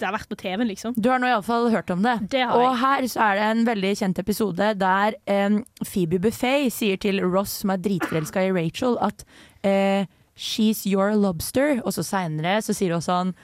Det 0.00 0.02
har 0.06 0.14
vært 0.16 0.28
på 0.30 0.36
TV-en, 0.40 0.66
liksom. 0.66 0.94
Du 0.98 1.08
har 1.12 1.20
nå 1.22 1.28
iallfall 1.30 1.68
hørt 1.70 1.90
om 1.94 2.00
det. 2.02 2.16
Det 2.32 2.40
har 2.42 2.56
Og 2.58 2.64
jeg. 2.64 2.78
her 2.80 3.06
så 3.12 3.20
er 3.28 3.36
det 3.38 3.44
en 3.50 3.66
veldig 3.68 3.92
kjent 4.00 4.18
episode 4.18 4.70
der 4.80 5.14
um, 5.30 5.60
Phoebe 5.84 6.18
Buffet 6.18 6.72
sier 6.74 6.98
til 6.98 7.20
Ross, 7.22 7.60
som 7.62 7.70
er 7.70 7.78
dritforelska 7.84 8.42
i 8.48 8.50
Rachel, 8.56 8.96
at 9.00 9.22
uh, 9.64 10.06
'she's 10.36 10.86
your 10.88 11.12
lobster'. 11.14 11.82
Og 11.84 11.92
så 11.94 12.02
seinere 12.02 12.58
så 12.62 12.74
sier 12.74 12.92
hun 12.96 13.04
sånn 13.04 13.34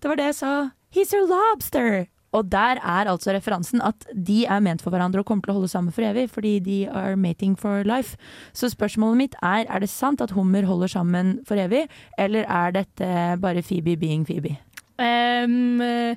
'Det 0.00 0.08
var 0.08 0.16
det 0.16 0.24
jeg 0.32 0.34
sa. 0.40 0.70
He's 0.94 1.12
your 1.12 1.26
lobster'. 1.28 2.06
Og 2.34 2.50
der 2.50 2.80
er 2.82 3.10
altså 3.10 3.32
referansen 3.34 3.82
at 3.84 4.06
de 4.14 4.42
er 4.46 4.62
ment 4.64 4.82
for 4.82 4.94
hverandre 4.94 5.22
og 5.22 5.28
kommer 5.28 5.46
til 5.46 5.54
å 5.54 5.58
holde 5.60 5.70
sammen 5.70 5.94
for 5.94 6.06
evig, 6.06 6.26
fordi 6.32 6.58
de 6.64 6.78
are 6.90 7.16
mating 7.16 7.54
for 7.58 7.86
life. 7.86 8.18
Så 8.52 8.72
spørsmålet 8.74 9.20
mitt 9.20 9.36
er, 9.42 9.64
er 9.68 9.84
det 9.84 9.90
sant 9.92 10.22
at 10.24 10.34
hummer 10.34 10.66
holder 10.66 10.90
sammen 10.90 11.36
for 11.46 11.60
evig, 11.60 11.86
eller 12.18 12.48
er 12.50 12.74
dette 12.74 13.10
bare 13.42 13.62
Phoebe 13.62 13.96
being 14.00 14.26
Phoebe? 14.26 14.56
Um, 14.98 15.80
eh, 15.82 16.16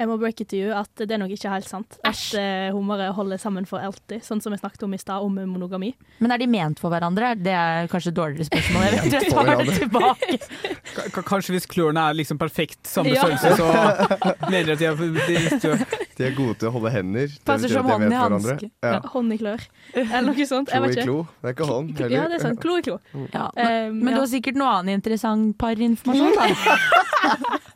jeg 0.00 0.08
må 0.08 0.16
break 0.16 0.40
it 0.40 0.48
to 0.48 0.56
you 0.56 0.72
at 0.72 0.88
det 0.96 1.12
er 1.12 1.20
nok 1.20 1.32
ikke 1.34 1.50
helt 1.52 1.68
sant. 1.68 1.98
At 2.08 2.20
uh, 2.32 2.70
hummere 2.72 3.10
holder 3.16 3.40
sammen 3.40 3.66
for 3.68 3.84
alltid, 3.84 4.22
sånn 4.24 4.40
som 4.40 4.54
vi 4.54 4.58
snakket 4.60 4.86
om 4.86 4.94
i 4.96 5.00
stad, 5.00 5.20
om 5.26 5.36
monogami. 5.50 5.92
Men 6.24 6.32
er 6.32 6.40
de 6.40 6.48
ment 6.48 6.80
for 6.80 6.92
hverandre? 6.92 7.34
Det 7.36 7.52
er 7.52 7.90
kanskje 7.92 8.14
et 8.14 8.16
dårligere 8.16 8.48
spørsmål. 8.48 8.86
Jeg 8.86 8.96
vet, 9.04 9.16
jeg 9.18 9.34
tar 9.34 9.50
det 9.60 9.76
tilbake. 9.76 10.38
K 11.14 11.24
kanskje 11.26 11.54
hvis 11.54 11.68
klørne 11.70 12.06
er 12.10 12.16
liksom 12.16 12.40
perfekt 12.40 12.88
samme 12.88 13.12
Ja. 13.12 13.26
størrelse, 13.26 13.52
så 13.60 14.48
mener 14.48 14.72
jeg 14.72 14.78
at 14.78 14.80
de 14.80 14.88
er 14.88 14.96
de, 14.96 16.00
De 16.16 16.26
er 16.28 16.34
gode 16.36 16.56
til 16.60 16.70
å 16.70 16.74
holde 16.78 16.92
hender. 16.94 17.36
Passer 17.46 17.72
som 17.72 17.88
hånd 17.90 18.08
i 18.08 18.16
hanske. 18.16 18.70
Ja. 18.84 18.98
Hånd 19.12 19.36
i 19.36 19.40
klør. 19.40 19.64
Eller 19.94 20.30
noe 20.30 20.48
sånt. 20.48 20.72
Klo 20.72 20.88
i 20.88 20.96
klo. 20.96 21.18
Det 21.40 21.52
er 21.52 21.56
ikke 21.56 21.68
hånd 21.70 21.92
heller. 21.98 22.16
Ja, 22.16 22.26
det 22.30 22.40
er 22.40 22.46
sant. 22.48 22.60
Klo 22.62 22.78
i 22.80 22.84
klo. 22.86 22.98
Ja, 23.34 23.50
men, 23.56 23.90
um, 23.92 24.00
men 24.00 24.14
ja. 24.14 24.16
du 24.16 24.22
har 24.24 24.30
sikkert 24.32 24.60
noe 24.60 24.76
annen 24.80 25.00
interessant 25.00 25.58
parinformasjon, 25.60 26.40
da. 26.40 27.58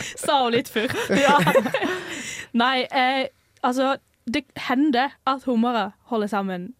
Sa 0.24 0.42
hun 0.44 0.54
litt 0.56 0.70
før. 0.72 0.92
Nei, 2.62 2.84
eh, 2.88 3.26
altså 3.64 3.96
Det 4.26 4.44
hender 4.68 5.16
at 5.26 5.46
hummere 5.48 5.92
holder 6.12 6.30
sammen 6.30 6.72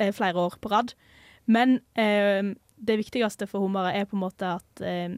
eh, 0.00 0.12
flere 0.14 0.40
år 0.40 0.56
på 0.60 0.72
rad. 0.72 0.94
Men 1.46 1.80
eh, 2.00 2.54
det 2.80 2.98
viktigste 3.00 3.46
for 3.46 3.64
hummere 3.64 3.92
er 3.94 4.08
på 4.08 4.16
en 4.16 4.24
måte 4.24 4.54
at 4.56 4.84
eh, 4.84 5.16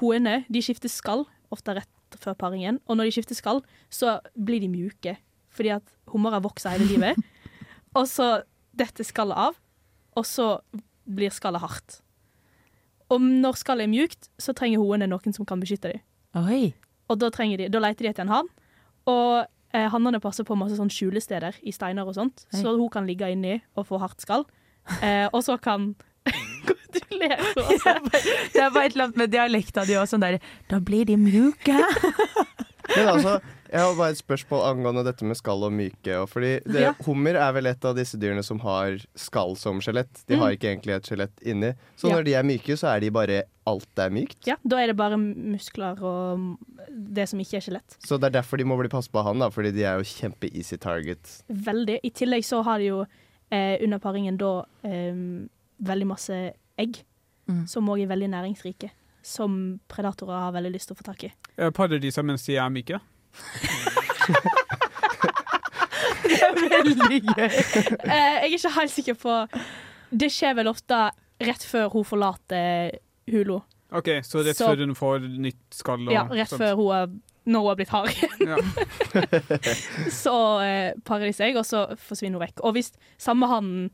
hoene 0.00 0.42
de 0.50 0.62
skifter 0.64 0.90
skall 0.90 1.26
ofte 1.54 1.76
rett 1.78 2.18
før 2.18 2.36
paringen. 2.38 2.80
Og 2.88 2.98
når 2.98 3.08
de 3.08 3.16
skifter 3.18 3.38
skall, 3.38 3.62
så 3.90 4.18
blir 4.34 4.62
de 4.62 4.70
mjuke. 4.72 5.16
Fordi 5.52 5.74
at 5.76 5.94
hummere 6.12 6.42
vokser 6.42 6.74
hele 6.74 6.88
livet. 6.90 7.20
og 7.98 8.08
så 8.10 8.42
detter 8.76 9.04
skallet 9.04 9.36
av, 9.36 9.58
og 10.16 10.26
så 10.26 10.48
blir 11.04 11.32
skallet 11.32 11.62
hardt. 11.62 12.00
Og 13.12 13.20
når 13.20 13.58
skallet 13.60 13.86
er 13.86 13.92
mjukt, 13.92 14.30
så 14.40 14.54
trenger 14.56 14.80
hoene 14.80 15.08
noen 15.10 15.36
som 15.36 15.46
kan 15.48 15.60
beskytte 15.60 15.92
dem. 15.92 16.04
Oi. 16.38 16.72
Og 17.12 17.18
da, 17.20 17.28
de, 17.28 17.68
da 17.68 17.82
leter 17.82 18.06
de 18.06 18.10
etter 18.12 18.24
en 18.24 18.32
hann. 18.32 18.48
Og 19.10 19.42
eh, 19.74 19.88
hannene 19.92 20.20
passer 20.22 20.46
på 20.48 20.56
masse 20.58 20.78
sånn 20.78 20.92
skjulesteder 20.92 21.58
i 21.66 21.74
steiner 21.74 22.08
og 22.08 22.16
sånt, 22.16 22.46
Oi. 22.52 22.60
så 22.62 22.76
hun 22.78 22.90
kan 22.92 23.08
ligge 23.08 23.28
inni 23.32 23.58
og 23.76 23.88
få 23.90 24.00
hardt 24.02 24.24
skall. 24.24 24.46
Eh, 25.02 25.28
og 25.32 25.42
så 25.46 25.58
kan 25.62 25.92
Du 26.92 27.00
ler 27.16 27.38
så. 27.54 27.62
Det 28.52 28.60
er 28.60 28.70
bare 28.74 28.84
et 28.86 28.94
eller 28.94 29.06
annet 29.08 29.20
med 29.22 29.30
dialekta 29.32 29.84
di 29.88 29.94
òg, 29.96 30.04
sånn 30.10 30.22
der 30.22 30.36
Da 30.68 30.80
blir 30.82 31.06
de 31.08 31.16
mjuke. 31.16 31.78
Men 32.96 33.08
altså, 33.08 33.40
jeg 33.72 33.80
har 33.80 33.94
bare 33.96 34.10
et 34.14 34.18
spørsmål 34.20 34.64
angående 34.68 35.04
dette 35.06 35.24
med 35.24 35.36
skall 35.38 35.62
og 35.64 35.72
myke. 35.72 36.16
Og 36.22 36.28
fordi 36.28 36.52
det, 36.66 36.80
Ja. 36.82 36.92
Hummer 37.06 37.36
er 37.38 37.52
vel 37.56 37.66
et 37.70 37.84
av 37.84 37.94
disse 37.96 38.18
dyrene 38.18 38.42
som 38.44 38.58
har 38.60 38.98
skall 39.16 39.54
som 39.56 39.80
skjelett. 39.80 40.24
De 40.26 40.36
har 40.36 40.50
Mm. 40.50 40.56
ikke 40.58 40.68
egentlig 40.72 40.94
et 40.96 41.02
skjelett 41.08 41.42
inni. 41.46 41.74
Så 41.96 42.08
Ja. 42.08 42.16
når 42.16 42.24
de 42.24 42.34
er 42.34 42.42
myke, 42.42 42.76
så 42.76 42.88
er 42.96 43.00
de 43.00 43.10
bare 43.10 43.42
alt 43.66 43.98
er 43.98 44.10
mykt. 44.10 44.44
Ja, 44.46 44.56
da 44.66 44.76
er 44.82 44.86
det 44.88 44.96
bare 44.96 45.16
muskler 45.16 46.00
og 46.02 46.58
det 46.90 47.28
som 47.28 47.38
ikke 47.38 47.54
er 47.56 47.60
skjelett. 47.60 47.96
Så 48.04 48.18
det 48.20 48.34
er 48.34 48.40
derfor 48.42 48.58
de 48.58 48.64
må 48.64 48.76
bli 48.78 48.88
passet 48.88 49.12
på 49.12 49.22
han, 49.22 49.38
da, 49.38 49.48
fordi 49.50 49.72
de 49.72 49.84
er 49.84 49.98
jo 49.98 50.02
kjempe-easy 50.04 50.76
target. 50.78 51.42
Veldig. 51.48 52.00
I 52.02 52.10
tillegg 52.10 52.42
så 52.44 52.62
har 52.64 52.78
de 52.78 52.84
jo 52.86 53.06
eh, 53.52 53.76
under 53.84 53.98
paringen 53.98 54.36
da 54.38 54.64
eh, 54.84 55.12
veldig 55.82 56.06
masse 56.06 56.52
egg, 56.78 57.02
Mm. 57.48 57.66
som 57.68 57.86
òg 57.88 58.00
er 58.02 58.06
veldig 58.06 58.30
næringsrike. 58.30 58.90
Som 59.22 59.78
predatorer 59.88 60.40
har 60.48 60.52
veldig 60.56 60.72
lyst 60.74 60.86
til 60.90 60.96
å 60.96 60.98
få 60.98 61.04
tak 61.06 61.22
i. 61.24 61.30
eh, 61.58 61.70
parer 61.70 61.98
de 62.02 62.10
seg 62.10 62.24
mens 62.26 62.42
de 62.46 62.56
er 62.58 62.68
myke? 62.74 62.98
det 66.22 66.38
er 66.42 66.52
Veldig 66.58 67.20
gøy. 67.36 67.50
Eh, 68.12 68.12
jeg 68.12 68.42
er 68.42 68.46
ikke 68.58 68.70
helt 68.76 68.92
sikker 68.92 69.14
på 69.18 69.32
Det 70.12 70.28
skjer 70.32 70.54
vel 70.58 70.68
ofte 70.70 70.98
rett 71.42 71.64
før 71.66 71.88
hun 71.94 72.04
forlater 72.06 72.90
Hulo. 73.32 73.60
OK, 73.92 74.08
så 74.26 74.42
rett 74.44 74.56
Så- 74.58 74.68
før 74.72 74.78
hun 74.86 74.94
får 74.98 75.18
nytt 75.40 75.62
skall 75.76 76.08
og 76.08 76.12
Ja, 76.14 76.22
rett 76.28 76.48
sånt. 76.50 76.60
før 76.62 76.74
hun 76.76 76.90
har, 76.92 77.06
når 77.46 77.60
hun 77.60 77.68
har 77.68 77.76
blitt 77.76 77.92
hard. 77.92 78.08
igjen. 78.40 78.72
så 80.22 80.34
eh, 80.64 80.92
parer 81.04 81.26
de 81.30 81.34
seg, 81.36 81.56
og 81.60 81.64
så 81.68 81.78
forsvinner 82.00 82.36
hun 82.38 82.46
vekk. 82.46 82.58
Og 82.64 82.72
hvis 82.76 82.90
samme 83.20 83.46
hannen 83.50 83.90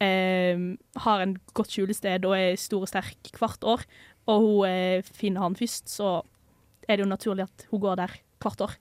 eh, 0.00 0.56
har 1.04 1.18
en 1.24 1.36
godt 1.54 1.70
skjulested 1.74 2.24
og 2.28 2.34
er 2.38 2.56
stor 2.60 2.82
og 2.86 2.90
sterk 2.90 3.20
hvert 3.38 3.64
år, 3.64 3.80
og 4.28 4.40
hun 4.40 4.68
eh, 4.68 5.02
finner 5.02 5.40
han 5.40 5.54
først, 5.58 5.88
så 5.88 6.22
er 6.88 6.96
det 6.96 7.04
jo 7.04 7.10
naturlig 7.10 7.44
at 7.48 7.66
hun 7.70 7.80
går 7.80 7.96
der 7.96 8.14
hvert 8.42 8.60
år. 8.60 8.76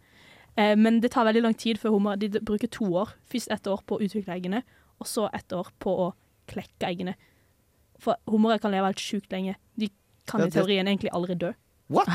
Eh, 0.58 0.75
men 0.75 0.99
det 1.01 1.12
tar 1.12 1.25
veldig 1.25 1.41
lang 1.43 1.56
tid 1.58 1.80
før 1.80 1.89
hun 1.95 2.04
må, 2.04 2.15
de 2.19 2.30
bruker 2.39 2.67
to 2.69 2.86
år, 2.93 3.13
først 3.32 3.51
ett 3.51 3.67
år 3.67 3.82
på 3.88 3.97
å 3.97 4.01
utvikle 4.04 4.34
eggene, 4.36 4.63
og 4.99 5.08
så 5.08 5.30
ett 5.34 5.51
år 5.54 5.69
på 5.80 5.89
å 6.08 6.13
klekke 6.51 6.89
eggene. 6.89 7.15
For 8.01 8.15
hummere 8.30 8.60
kan 8.62 8.71
leve 8.73 8.89
helt 8.89 9.01
sjukt 9.01 9.32
lenge. 9.32 9.56
De 9.77 9.89
kan 10.27 10.41
Ja, 10.41 10.47
i 10.47 10.49
teorien 10.54 10.88
egentlig 10.88 11.12
aldri 11.13 11.36
dø. 11.38 11.54
What? 11.89 12.08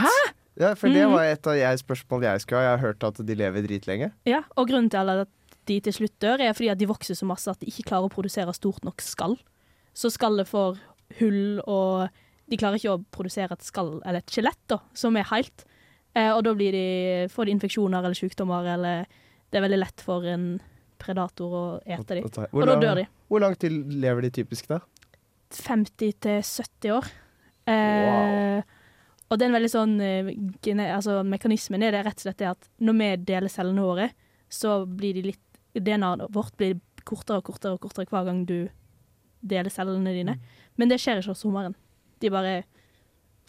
Ja, 0.59 0.75
for 0.75 0.89
det 0.89 1.05
Mhm. 1.07 1.13
var 1.13 1.25
et 1.25 1.47
av 1.47 1.55
jeg 1.55 1.79
spørsmål 1.79 2.23
jeg 2.23 2.41
skulle 2.41 2.59
ha. 2.63 2.65
Jeg 2.71 2.79
har 2.79 2.87
hørt 2.87 3.05
at 3.05 3.27
de 3.27 3.35
lever 3.35 3.63
dritlenge. 3.67 4.13
Ja, 4.25 4.43
og 4.57 4.69
grunnen 4.69 4.91
til 4.91 5.09
at 5.11 5.29
de 5.67 5.81
til 5.81 5.93
slutt 5.93 6.19
dør, 6.19 6.41
er 6.41 6.53
fordi 6.55 6.71
at 6.71 6.79
de 6.79 6.87
vokser 6.87 7.15
så 7.15 7.27
masse 7.27 7.49
at 7.51 7.59
de 7.61 7.67
ikke 7.67 7.85
klarer 7.91 8.09
å 8.09 8.13
produsere 8.15 8.55
stort 8.55 8.83
nok 8.85 9.01
skall. 9.03 9.37
Så 9.95 10.11
skallet 10.11 10.47
får 10.49 10.79
hull, 11.19 11.61
og 11.67 12.09
de 12.51 12.59
klarer 12.61 12.79
ikke 12.79 12.95
å 12.95 13.03
produsere 13.15 13.57
et 13.57 13.65
skall, 13.67 13.97
eller 14.05 14.23
et 14.23 14.31
skjelett, 14.33 14.61
da, 14.71 14.79
som 14.95 15.17
er 15.19 15.27
helt. 15.33 15.65
Eh, 16.17 16.31
og 16.33 16.45
da 16.47 16.55
blir 16.57 16.73
de, 16.73 16.85
får 17.33 17.49
de 17.49 17.55
infeksjoner 17.57 17.99
eller 18.05 18.17
sykdommer, 18.19 18.69
eller 18.77 19.07
det 19.51 19.59
er 19.61 19.65
veldig 19.67 19.81
lett 19.83 20.05
for 20.05 20.25
en 20.31 20.47
predator 21.03 21.57
å 21.59 21.65
ete 21.85 22.21
dem. 22.21 22.29
Og 22.53 22.67
da 22.71 22.77
dør 22.81 23.03
de. 23.03 23.07
Hvor 23.29 23.43
lang 23.43 23.57
tid 23.61 23.75
lever 24.01 24.27
de 24.29 24.31
typisk 24.39 24.71
da? 24.71 24.81
50 25.57 26.17
til 26.25 26.41
70 26.43 26.95
år. 26.97 27.11
Eh, 27.67 28.63
Og 29.27 29.39
det 29.39 29.43
er 29.43 29.51
en 29.51 29.57
veldig 29.57 29.71
sånn 29.73 29.95
eh, 29.99 30.29
altså, 30.95 31.17
Mekanismen 31.27 31.83
er 31.83 31.97
det 31.97 32.05
rett 32.07 32.21
og 32.21 32.27
slett 32.29 32.39
det 32.39 32.47
at 32.53 32.69
når 32.79 32.95
vi 33.01 33.09
deler 33.27 33.51
cellene 33.51 33.83
våre, 33.83 34.05
så 34.47 34.85
blir 34.87 35.17
de 35.19 35.25
litt 35.33 35.59
DNA-et 35.75 36.31
vårt 36.31 36.55
blir 36.57 36.77
kortere 37.07 37.41
og 37.43 37.49
kortere 37.51 37.75
og 37.75 37.83
kortere 37.83 38.07
hver 38.11 38.29
gang 38.29 38.45
du 38.47 38.69
deler 39.43 39.71
cellene 39.71 40.15
dine. 40.15 40.37
Men 40.79 40.89
det 40.93 41.01
skjer 41.03 41.19
ikke 41.21 41.35
hos 41.35 41.43
hummeren. 41.47 41.75
De 42.21 42.31
bare 42.33 42.63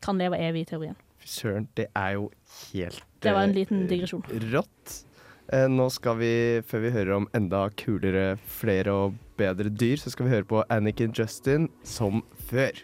kan 0.03 0.17
leve 0.19 0.37
evig 0.43 0.65
i 0.65 0.69
teorien. 0.71 0.97
Fy 1.21 1.29
søren, 1.31 1.67
det 1.77 1.87
er 1.95 2.15
jo 2.17 2.29
helt 2.71 3.03
Det 3.23 3.33
var 3.33 3.47
en 3.47 3.53
eh, 3.55 3.61
liten 3.61 3.85
digresjon. 3.89 4.25
Rått. 4.51 5.03
Eh, 5.53 5.67
nå 5.71 5.87
skal 5.93 6.17
vi, 6.19 6.31
før 6.67 6.83
vi 6.83 6.91
hører 6.91 7.13
om 7.15 7.29
enda 7.37 7.67
kulere, 7.79 8.35
flere 8.59 8.91
og 8.93 9.19
bedre 9.39 9.71
dyr, 9.71 9.95
så 10.01 10.11
skal 10.11 10.27
vi 10.27 10.35
høre 10.35 10.47
på 10.49 10.63
Anniken 10.73 11.15
Justin 11.15 11.69
som 11.87 12.23
før. 12.49 12.83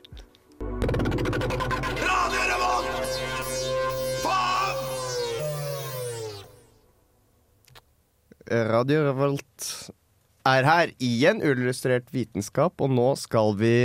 Radio 8.54 9.02
Revolt 9.08 9.68
er 10.46 10.68
her 10.68 10.92
igjen, 11.02 11.40
uillustrert 11.42 12.12
vitenskap, 12.14 12.82
og 12.84 12.92
nå 12.92 13.14
skal 13.20 13.56
vi 13.60 13.76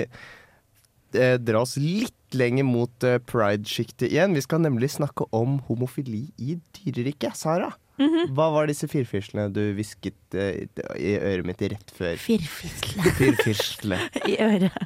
eh, 1.19 1.35
dra 1.43 1.61
oss 1.65 1.77
litt 1.81 2.15
lenger 2.39 2.65
mot 2.69 3.05
eh, 3.09 3.19
pride-sjiktet 3.25 4.09
igjen. 4.13 4.35
Vi 4.37 4.43
skal 4.45 4.61
nemlig 4.65 4.91
snakke 4.95 5.27
om 5.35 5.59
homofili 5.69 6.27
i 6.39 6.59
dyreriket. 6.79 7.37
Sara, 7.37 7.73
Mhm. 7.99 8.29
hva 8.37 8.45
var 8.55 8.69
disse 8.71 8.87
firfislene 8.87 9.49
du 9.51 9.73
hvisket 9.75 10.15
eh, 10.39 10.69
i 10.95 11.17
øret 11.19 11.45
mitt 11.49 11.63
rett 11.73 11.91
før? 11.91 12.15
Firfisle. 12.23 13.03
Firfisle. 13.19 13.99
I 14.31 14.37
øret. 14.39 14.77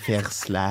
Firfisle. 0.00 0.64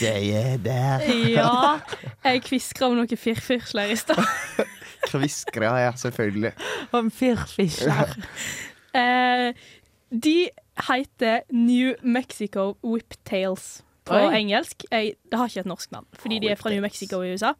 Det 0.00 0.12
er 0.36 0.58
der. 0.60 1.06
Ja, 1.32 1.78
jeg 2.24 2.42
kviskra 2.44 2.90
om 2.90 2.98
noen 3.00 3.16
firfisler 3.16 3.92
i 3.92 3.96
stad. 3.96 4.20
Kviskra, 5.10 5.72
ja, 5.86 5.92
selvfølgelig. 5.96 6.52
Om 6.96 7.10
firfisler. 7.14 8.12
Eh, 8.96 9.52
de 10.10 10.36
heter 10.88 11.40
New 11.52 11.94
Mexico 12.02 12.74
Whiptails 12.84 13.82
på 14.06 14.16
Oi. 14.16 14.30
engelsk. 14.38 14.86
Jeg, 14.92 15.16
det 15.26 15.38
har 15.40 15.50
ikke 15.50 15.64
et 15.64 15.70
norsk 15.70 15.92
navn, 15.94 16.08
fordi 16.16 16.40
de 16.42 16.50
er 16.52 16.60
fra 16.60 16.72
New 16.72 16.82
Mexico 16.84 17.20
i 17.24 17.34
USA. 17.34 17.54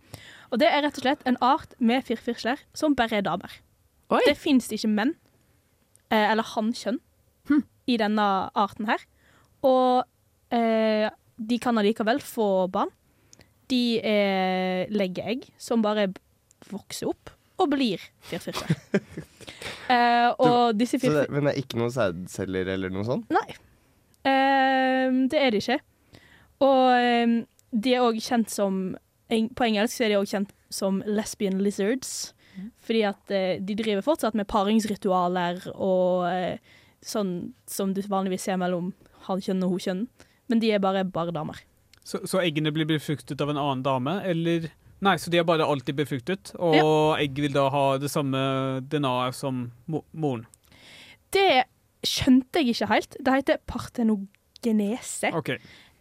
Og 0.53 0.61
det 0.63 0.71
er 0.71 0.85
rett 0.87 0.99
og 1.01 1.05
slett 1.05 1.25
en 1.27 1.39
art 1.43 1.75
med 1.83 2.07
firfisler 2.07 2.61
som 2.77 2.95
bare 2.99 3.21
er 3.21 3.27
damer. 3.27 3.61
Det 4.27 4.37
fins 4.39 4.69
ikke 4.71 4.91
menn, 4.93 5.17
eh, 6.11 6.31
eller 6.31 6.47
hannkjønn, 6.55 7.01
i 7.87 7.97
denne 7.99 8.27
arten 8.59 8.89
her. 8.91 9.03
Og 9.67 10.07
eh, 10.55 11.09
de 11.37 11.59
kan 11.63 11.79
allikevel 11.79 12.23
få 12.23 12.67
barn. 12.73 12.93
De 13.71 13.99
er 13.99 14.93
legger 14.95 15.33
egg 15.33 15.49
som 15.59 15.83
bare 15.83 16.09
vokser 16.71 17.11
opp 17.11 17.33
og 17.63 17.71
blir 17.73 18.03
firfisler. 18.29 18.79
eh, 19.93 20.31
og 20.39 20.77
disse 20.79 21.01
Så 21.03 21.27
men 21.33 21.49
det 21.49 21.55
er 21.55 21.61
ikke 21.63 21.81
noen 21.81 21.95
sædceller 21.95 22.75
eller 22.77 22.93
noe 22.95 23.07
sånt? 23.07 23.31
Nei. 23.35 23.59
Eh, 24.27 25.09
det 25.31 25.41
er 25.41 25.55
de 25.55 25.63
ikke. 25.63 25.81
Og 26.65 26.93
ehm, 26.97 27.37
de 27.73 27.95
er 27.95 28.05
òg 28.07 28.21
kjent 28.23 28.53
som 28.53 28.97
På 29.29 29.67
engelsk 29.67 30.01
er 30.01 30.13
de 30.13 30.19
òg 30.21 30.29
kjent 30.31 30.53
som 30.71 31.01
lesbian 31.07 31.59
lizards. 31.59 32.33
Fordi 32.87 33.03
at 33.09 33.33
eh, 33.35 33.59
de 33.61 33.75
driver 33.77 34.05
fortsatt 34.07 34.37
med 34.39 34.49
paringsritualer 34.49 35.67
og 35.75 36.29
eh, 36.31 36.63
sånn 37.05 37.53
som 37.69 37.93
du 37.93 38.01
vanligvis 38.07 38.47
ser 38.47 38.61
mellom 38.61 38.93
hankjønn 39.27 39.65
og 39.67 39.77
hokjønn. 39.77 40.07
Men 40.47 40.63
de 40.63 40.71
er 40.73 40.83
bare 40.83 41.05
bare 41.05 41.35
damer. 41.35 41.59
Så, 42.07 42.23
så 42.23 42.39
eggene 42.39 42.71
blir 42.73 42.87
befruktet 42.89 43.41
av 43.43 43.51
en 43.51 43.59
annen 43.59 43.83
dame, 43.87 44.21
eller 44.25 44.71
Nei, 45.05 45.19
så 45.21 45.29
de 45.29 45.37
er 45.37 45.45
bare 45.45 45.67
alltid 45.69 45.99
befruktet, 45.99 46.55
og 46.57 47.19
egg 47.21 47.37
vil 47.45 47.53
da 47.53 47.67
ha 47.69 47.83
det 48.01 48.09
samme 48.09 48.39
DNA-et 48.89 49.37
som 49.37 49.67
mo 49.93 50.01
moren. 50.17 50.47
Det 51.37 51.67
skjønte 52.07 52.63
jeg 52.63 52.73
ikke 52.73 52.89
helt. 52.95 53.19
Det 53.21 53.35
heter 53.35 53.61
partenogenese. 53.69 55.35
OK. 55.37 55.53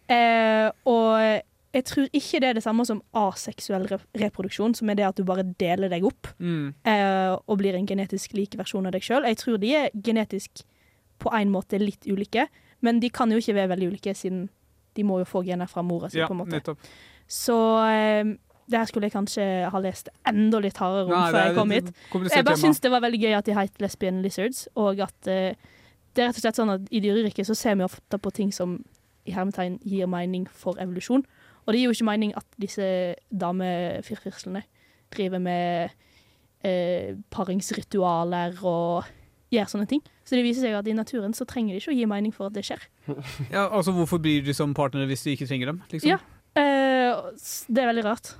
Eh, 0.08 0.70
og 0.86 1.42
jeg 1.76 1.84
tror 1.84 2.06
ikke 2.14 2.40
det 2.40 2.48
er 2.48 2.54
det 2.54 2.62
samme 2.64 2.86
som 2.88 3.02
aseksuell 3.14 3.86
re 3.90 3.98
reproduksjon, 4.16 4.74
som 4.78 4.88
er 4.90 4.94
det 5.00 5.04
at 5.08 5.16
du 5.18 5.24
bare 5.28 5.42
deler 5.60 5.90
deg 5.92 6.04
opp 6.08 6.28
Mm. 6.40 6.74
eh, 6.84 7.36
og 7.46 7.58
blir 7.58 7.74
en 7.74 7.86
genetisk 7.86 8.32
lik 8.34 8.56
versjon 8.56 8.86
av 8.86 8.92
deg 8.92 9.02
sjøl. 9.02 9.24
Jeg 9.26 9.36
tror 9.42 9.58
de 9.60 9.74
er 9.74 9.90
genetisk 9.94 10.62
på 11.18 11.32
en 11.34 11.50
måte 11.50 11.78
litt 11.80 12.06
ulike, 12.06 12.46
men 12.82 13.00
de 13.00 13.10
kan 13.10 13.30
jo 13.30 13.38
ikke 13.38 13.54
være 13.54 13.68
veldig 13.74 13.88
ulike, 13.92 14.14
siden 14.14 14.48
de 14.94 15.02
må 15.04 15.18
jo 15.18 15.24
få 15.24 15.44
gener 15.44 15.66
fra 15.68 15.82
mora 15.82 16.08
si, 16.08 16.18
Ja, 16.18 16.26
på 16.28 16.32
en 16.32 16.38
måte. 16.44 16.52
nettopp. 16.56 16.78
Så 17.28 17.56
eh, 17.90 18.24
det 18.68 18.78
her 18.78 18.84
skulle 18.86 19.06
jeg 19.10 19.12
kanskje 19.12 19.70
ha 19.70 19.78
lest 19.78 20.08
enda 20.26 20.58
litt 20.60 20.76
hardere 20.78 21.04
om 21.06 21.10
Nei, 21.10 21.30
før 21.32 21.44
jeg 21.46 21.54
kom 21.54 21.70
hit. 21.70 21.92
Jeg 22.32 22.44
bare 22.44 22.56
syns 22.56 22.80
det 22.80 22.90
var 22.90 23.00
veldig 23.00 23.20
gøy 23.20 23.36
at 23.38 23.44
de 23.44 23.52
het 23.54 23.80
Lesbian 23.80 24.22
Lizards, 24.22 24.68
og 24.76 24.98
at 25.00 25.26
eh, 25.28 25.54
det 26.14 26.22
er 26.24 26.28
rett 26.30 26.36
og 26.38 26.42
slett 26.42 26.56
sånn 26.56 26.70
at 26.72 26.80
i 26.90 27.00
dyreriket 27.00 27.46
så 27.46 27.54
ser 27.54 27.74
vi 27.76 27.84
ofte 27.84 28.18
på 28.18 28.32
ting 28.32 28.52
som 28.52 28.78
i 29.26 29.34
hermetegn 29.34 29.78
gir 29.84 30.08
mening 30.10 30.46
for 30.48 30.78
evolusjon. 30.82 31.24
Og 31.66 31.74
det 31.74 31.80
gir 31.80 31.90
jo 31.90 31.96
ikke 31.96 32.08
mening 32.08 32.32
at 32.38 32.46
disse 32.62 32.88
damefirfirslene 33.34 34.62
driver 35.14 35.42
med 35.42 35.94
eh, 36.66 37.16
paringsritualer 37.34 38.58
og 38.62 39.08
gjør 39.54 39.70
sånne 39.70 39.88
ting. 39.90 40.02
Så 40.26 40.38
det 40.38 40.46
viser 40.46 40.66
seg 40.66 40.78
at 40.78 40.88
i 40.90 40.96
naturen 40.96 41.34
så 41.36 41.46
trenger 41.48 41.74
de 41.74 41.82
ikke 41.82 41.92
å 41.94 41.98
gi 41.98 42.08
mening 42.10 42.34
for 42.34 42.50
at 42.50 42.56
det 42.56 42.66
skjer. 42.66 42.82
Ja, 43.54 43.68
altså 43.68 43.94
Hvorfor 43.94 44.22
blir 44.22 44.42
de 44.46 44.54
som 44.56 44.74
partnere 44.74 45.08
hvis 45.10 45.26
de 45.26 45.36
ikke 45.36 45.48
trenger 45.50 45.72
dem? 45.72 45.84
Liksom? 45.92 46.10
Ja, 46.10 46.18
eh, 46.58 47.22
det 47.70 47.82
er 47.82 47.92
veldig 47.92 48.06
rart. 48.06 48.34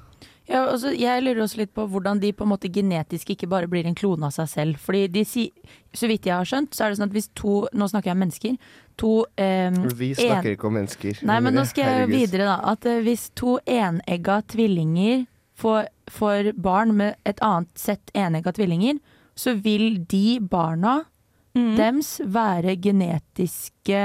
Ja, 0.46 0.60
altså, 0.70 0.92
jeg 0.94 1.24
lurer 1.24 1.42
også 1.42 1.58
litt 1.58 1.72
på 1.74 1.88
hvordan 1.90 2.20
de 2.22 2.30
på 2.36 2.46
en 2.46 2.52
måte 2.52 2.70
genetisk 2.70 3.32
ikke 3.34 3.48
bare 3.50 3.66
blir 3.70 3.86
en 3.88 3.96
klone 3.98 4.28
av 4.28 4.34
seg 4.36 4.46
selv. 4.52 4.78
Fordi 4.78 5.08
de 5.10 5.24
sier, 5.26 5.74
så 5.90 6.06
vidt 6.06 6.28
jeg 6.28 6.36
har 6.36 6.46
skjønt, 6.46 6.74
så 6.74 6.86
er 6.86 6.92
det 6.92 7.00
sånn 7.00 7.10
at 7.10 7.16
hvis 7.16 7.32
to 7.34 7.54
Nå 7.74 7.88
snakker 7.90 8.12
jeg 8.12 8.18
om 8.18 8.22
mennesker. 8.22 8.68
To 8.96 9.26
eh, 9.36 9.74
Vi 9.98 10.14
snakker 10.16 10.54
ikke 10.54 10.68
om 10.70 10.76
mennesker. 10.78 11.18
Nei, 11.28 11.40
men 11.44 11.52
nå 11.56 11.66
skal 11.68 11.84
jeg 11.84 11.98
Herregud. 11.98 12.14
videre, 12.16 12.46
da. 12.48 12.56
At 12.72 12.86
eh, 12.88 13.02
hvis 13.04 13.26
to 13.36 13.58
enegga 13.68 14.38
tvillinger 14.48 15.26
får, 15.56 15.90
får 16.12 16.52
barn 16.56 16.94
med 16.96 17.18
et 17.28 17.42
annet 17.44 17.72
sett 17.80 18.12
enegga 18.16 18.54
tvillinger, 18.56 18.96
så 19.36 19.52
vil 19.60 19.98
de 20.08 20.38
barna 20.40 21.02
dems 21.56 22.18
være 22.20 22.74
genetiske 22.84 24.00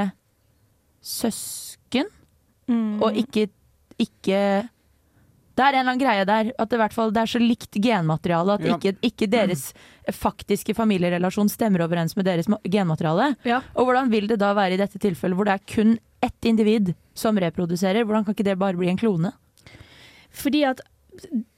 søsken, 1.03 2.07
og 3.03 3.17
ikke, 3.19 3.49
ikke 3.99 4.37
det 5.55 5.63
er 5.65 5.73
en 5.73 5.79
eller 5.81 5.91
annen 5.91 6.01
greie 6.01 6.25
der, 6.25 6.51
at 6.57 6.69
det, 6.69 6.77
i 6.77 6.81
hvert 6.81 6.93
fall, 6.95 7.11
det 7.11 7.21
er 7.23 7.31
så 7.33 7.39
likt 7.41 7.71
genmateriale 7.83 8.53
at 8.55 8.61
Ja. 8.65 8.77
ikke, 8.77 8.93
ikke 9.03 9.27
deres 9.29 9.73
faktiske 10.11 10.73
familierelasjon 10.77 11.49
stemmer 11.51 11.83
overens 11.85 12.15
med 12.15 12.25
deres 12.25 12.47
genmateriale. 12.63 13.35
genmateriale. 13.43 13.63
Og 13.75 13.85
hvordan 13.85 14.09
vil 14.09 14.27
det 14.27 14.39
da 14.39 14.53
være 14.53 14.73
i 14.73 14.77
dette 14.77 14.99
tilfellet, 14.99 15.35
hvor 15.35 15.45
det 15.45 15.53
er 15.59 15.65
kun 15.75 15.97
ett 16.23 16.45
individ 16.45 16.93
som 17.13 17.35
reproduserer? 17.37 18.03
Hvordan 18.05 18.25
kan 18.25 18.33
ikke 18.35 18.43
det 18.47 18.57
bare 18.59 18.77
bli 18.77 18.89
en 18.89 18.97
klone? 18.97 19.33
Fordi 20.31 20.63
at 20.65 20.79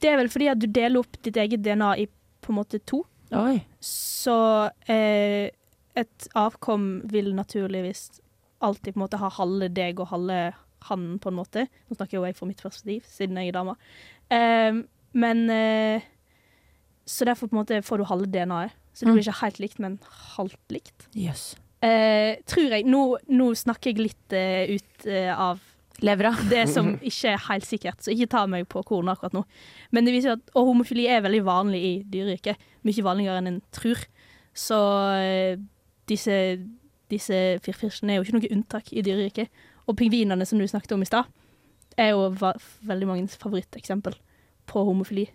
Det 0.00 0.08
er 0.10 0.16
vel 0.18 0.28
fordi 0.28 0.48
at 0.50 0.58
du 0.58 0.66
deler 0.66 0.98
opp 0.98 1.14
ditt 1.22 1.36
eget 1.36 1.62
DNA 1.62 1.92
i 2.02 2.06
på 2.42 2.50
en 2.50 2.56
måte 2.58 2.80
to. 2.84 3.04
Oi. 3.32 3.62
Så 3.80 4.68
eh, 4.90 5.48
et 5.96 6.26
avkom 6.34 7.02
vil 7.08 7.30
naturligvis 7.36 8.20
alltid 8.60 8.94
på 8.94 8.98
en 8.98 9.04
måte 9.06 9.20
ha 9.22 9.30
halve 9.30 9.68
deg 9.72 10.00
og 10.02 10.08
halve 10.10 10.40
han, 10.90 11.18
på 11.22 11.30
en 11.32 11.38
måte. 11.38 11.66
Nå 11.88 11.96
snakker 11.96 12.18
jo 12.18 12.24
jeg 12.26 12.36
for 12.38 12.50
mitt 12.50 12.62
perspektiv, 12.62 13.04
siden 13.08 13.36
jeg 13.40 13.52
er 13.52 13.56
dame. 13.58 13.74
Um, 14.30 14.84
men 15.14 15.44
uh, 15.50 16.00
Så 17.06 17.24
derfor 17.28 17.46
på 17.50 17.56
en 17.56 17.60
måte 17.62 17.82
får 17.84 18.00
du 18.00 18.04
halve 18.08 18.26
DNA-et. 18.32 18.72
Så 18.94 19.04
det 19.04 19.10
Mm. 19.10 19.14
blir 19.16 19.24
ikke 19.26 19.40
helt 19.42 19.58
likt, 19.58 19.78
men 19.82 19.98
halvt 20.36 20.70
likt. 20.70 21.08
Yes. 21.18 21.56
Uh, 21.82 22.36
tror 22.46 22.70
jeg. 22.70 22.84
Nå, 22.86 23.18
nå 23.28 23.48
snakker 23.58 23.90
jeg 23.90 23.98
litt 24.06 24.32
uh, 24.32 24.70
ut 24.70 25.06
eh, 25.10 25.32
av 25.34 25.58
Levra. 26.00 26.30
det 26.48 26.68
som 26.70 26.94
ikke 27.10 27.32
er 27.34 27.42
helt 27.48 27.66
sikkert, 27.66 28.00
så 28.02 28.14
ikke 28.14 28.30
ta 28.30 28.46
meg 28.46 28.68
på 28.70 28.82
kornet 28.86 29.16
akkurat 29.16 29.34
nå. 29.34 29.42
Men 29.92 30.06
det 30.06 30.14
viser 30.14 30.36
at, 30.38 30.46
og 30.54 30.70
homofili 30.70 31.08
er 31.10 31.20
veldig 31.26 31.42
vanlig 31.44 31.82
i 31.82 31.92
dyreriket. 32.06 32.56
Mye 32.86 33.04
vanligere 33.04 33.42
enn 33.42 33.50
en 33.52 33.60
tror. 33.74 34.00
Så 34.54 34.78
eh, 35.18 35.58
disse 36.08 36.38
disse 37.12 37.36
firfislene 37.62 38.14
er 38.14 38.16
jo 38.16 38.24
ikke 38.24 38.38
noe 38.38 38.48
unntak 38.54 38.88
i 38.96 39.02
dyreriket. 39.04 39.50
Og 39.88 39.96
pingvinene 39.98 40.46
som 40.48 40.60
du 40.60 40.66
snakket 40.68 40.94
om 40.96 41.02
i 41.04 41.08
stad, 41.08 41.28
er 42.00 42.14
jo 42.14 42.30
veldig 42.34 43.08
manges 43.08 43.36
favoritteksempel 43.38 44.16
på 44.70 44.84
homofili. 44.86 45.28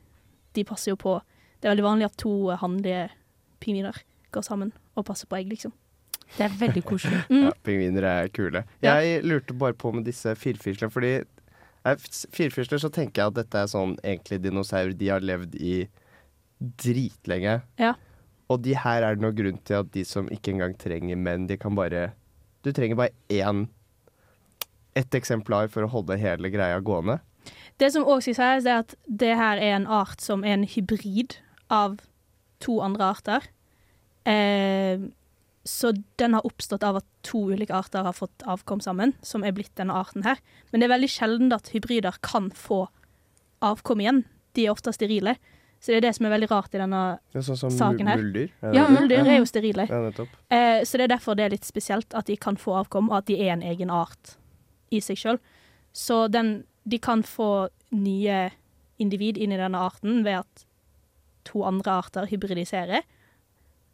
De 0.58 0.66
passer 0.68 0.92
jo 0.94 1.00
på 1.00 1.20
Det 1.60 1.68
er 1.68 1.74
veldig 1.74 1.84
vanlig 1.84 2.06
at 2.08 2.16
to 2.16 2.32
hannlige 2.56 3.10
pingviner 3.60 3.98
går 4.32 4.46
sammen 4.48 4.70
og 4.96 5.04
passer 5.10 5.28
på 5.28 5.36
egg, 5.36 5.50
liksom. 5.52 5.74
Det 6.38 6.46
er 6.46 6.54
veldig 6.62 6.84
koselig. 6.88 7.20
Ja, 7.44 7.52
pingviner 7.66 8.06
er 8.08 8.30
kule. 8.32 8.64
Jeg 8.86 9.24
lurte 9.26 9.54
bare 9.54 9.76
på 9.76 9.92
med 9.92 10.06
disse 10.08 10.36
firfislene, 10.40 10.92
fordi 10.94 11.18
firfisler 12.36 12.80
så 12.80 12.92
tenker 12.94 13.22
jeg 13.22 13.34
at 13.34 13.40
dette 13.42 13.60
er 13.60 13.72
sånn 13.72 13.98
egentlig 14.04 14.40
dinosaurer. 14.44 14.96
De 14.96 15.10
har 15.12 15.26
levd 15.26 15.58
i 15.60 15.74
dritlenge. 16.60 17.60
Ja. 17.80 17.96
Og 18.50 18.64
de 18.66 18.76
her 18.80 19.04
er 19.06 19.16
det 19.18 19.24
noen 19.24 19.36
grunn 19.38 19.60
til 19.68 19.82
at 19.82 19.92
de 19.94 20.06
som 20.08 20.30
ikke 20.34 20.54
engang 20.56 20.76
trenger 20.80 21.20
menn, 21.20 21.48
de 21.50 21.58
kan 21.60 21.76
bare 21.78 22.12
Du 22.64 22.74
trenger 22.76 22.98
bare 23.00 23.16
én 23.32 23.68
ett 24.98 25.16
eksemplar 25.16 25.70
for 25.72 25.86
å 25.86 25.92
holde 25.92 26.18
hele 26.20 26.52
greia 26.54 26.80
gående. 26.80 27.20
Det 27.80 27.92
som 27.94 28.08
òg 28.08 28.24
skal 28.24 28.36
sies, 28.36 28.68
er 28.68 28.82
at 28.84 28.96
det 29.06 29.36
her 29.40 29.62
er 29.62 29.78
en 29.78 29.88
art 29.88 30.22
som 30.24 30.44
er 30.44 30.58
en 30.58 30.68
hybrid 30.68 31.38
av 31.72 32.00
to 32.64 32.80
andre 32.84 33.14
arter. 33.14 33.48
Eh, 34.28 35.00
så 35.64 35.94
den 36.20 36.36
har 36.36 36.48
oppstått 36.48 36.84
av 36.84 37.00
at 37.00 37.06
to 37.24 37.46
ulike 37.54 37.76
arter 37.76 38.04
har 38.04 38.16
fått 38.16 38.44
avkom 38.50 38.82
sammen, 38.84 39.14
som 39.22 39.46
er 39.46 39.54
blitt 39.56 39.76
denne 39.80 39.96
arten 39.96 40.26
her. 40.26 40.42
Men 40.72 40.82
det 40.82 40.90
er 40.90 40.96
veldig 40.96 41.12
sjelden 41.14 41.56
at 41.56 41.72
hybrider 41.76 42.18
kan 42.26 42.50
få 42.52 42.88
avkom 43.66 44.04
igjen. 44.04 44.24
De 44.58 44.66
er 44.66 44.74
ofte 44.74 44.94
sterile. 44.96 45.38
Så 45.80 45.94
det 45.94 46.02
er 46.02 46.08
det 46.10 46.16
som 46.18 46.28
er 46.28 46.34
veldig 46.34 46.50
rart 46.52 46.74
i 46.76 46.82
denne 46.82 47.02
er 47.32 47.44
sånn 47.46 47.60
som 47.60 47.72
saken 47.72 48.10
her. 48.12 48.20
muldyr. 48.20 48.50
Ja, 48.76 48.90
muldyr 48.92 49.24
er 49.24 49.38
jo 49.40 49.48
sterile. 49.48 49.86
Ja. 49.88 50.28
Eh, 50.52 50.82
så 50.84 51.00
det 51.00 51.08
er 51.08 51.14
derfor 51.16 51.38
det 51.40 51.46
er 51.46 51.56
litt 51.56 51.68
spesielt 51.68 52.16
at 52.18 52.28
de 52.28 52.36
kan 52.36 52.60
få 52.60 52.76
avkom, 52.82 53.08
og 53.14 53.22
at 53.22 53.30
de 53.32 53.38
er 53.40 53.54
en 53.56 53.64
egen 53.64 53.94
art 53.94 54.36
i 54.92 55.02
seg 55.04 55.20
sjøl. 55.20 55.40
Så 55.96 56.28
den, 56.32 56.64
de 56.84 57.00
kan 57.02 57.24
få 57.26 57.70
nye 57.96 58.50
individ 59.02 59.38
inn 59.40 59.54
i 59.56 59.60
denne 59.60 59.80
arten 59.80 60.24
ved 60.26 60.44
at 60.44 60.66
to 61.48 61.64
andre 61.66 62.00
arter 62.04 62.28
hybridiserer. 62.30 63.06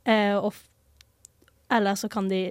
Eh, 0.06 0.36
og 0.36 0.54
eller 1.72 1.98
så 1.98 2.10
kan 2.12 2.28
de 2.30 2.44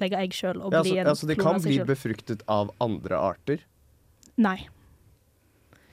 legge 0.00 0.18
egg 0.18 0.34
sjøl 0.34 0.58
og 0.58 0.72
Ja, 0.74 0.82
bli 0.82 0.96
altså, 0.96 1.00
en 1.02 1.10
altså 1.12 1.28
de 1.28 1.36
klone 1.38 1.60
kan 1.60 1.66
bli 1.66 1.78
befruktet 1.86 2.44
av 2.50 2.72
andre 2.82 3.18
arter? 3.20 3.64
Nei. 4.40 4.58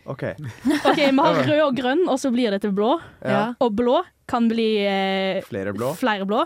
OK. 0.07 0.23
OK, 0.87 1.01
vi 1.01 1.11
har 1.19 1.41
rød 1.43 1.63
og 1.65 1.75
grønn, 1.77 2.05
og 2.07 2.19
så 2.21 2.31
blir 2.31 2.53
det 2.55 2.61
til 2.63 2.71
blå. 2.75 2.95
Ja. 3.21 3.51
Og 3.63 3.75
blå 3.77 3.99
kan 4.27 4.47
bli 4.51 4.69
eh, 4.87 5.43
Flere 5.47 5.73
blå? 5.75 5.91
flere 5.99 6.27
blå. 6.27 6.45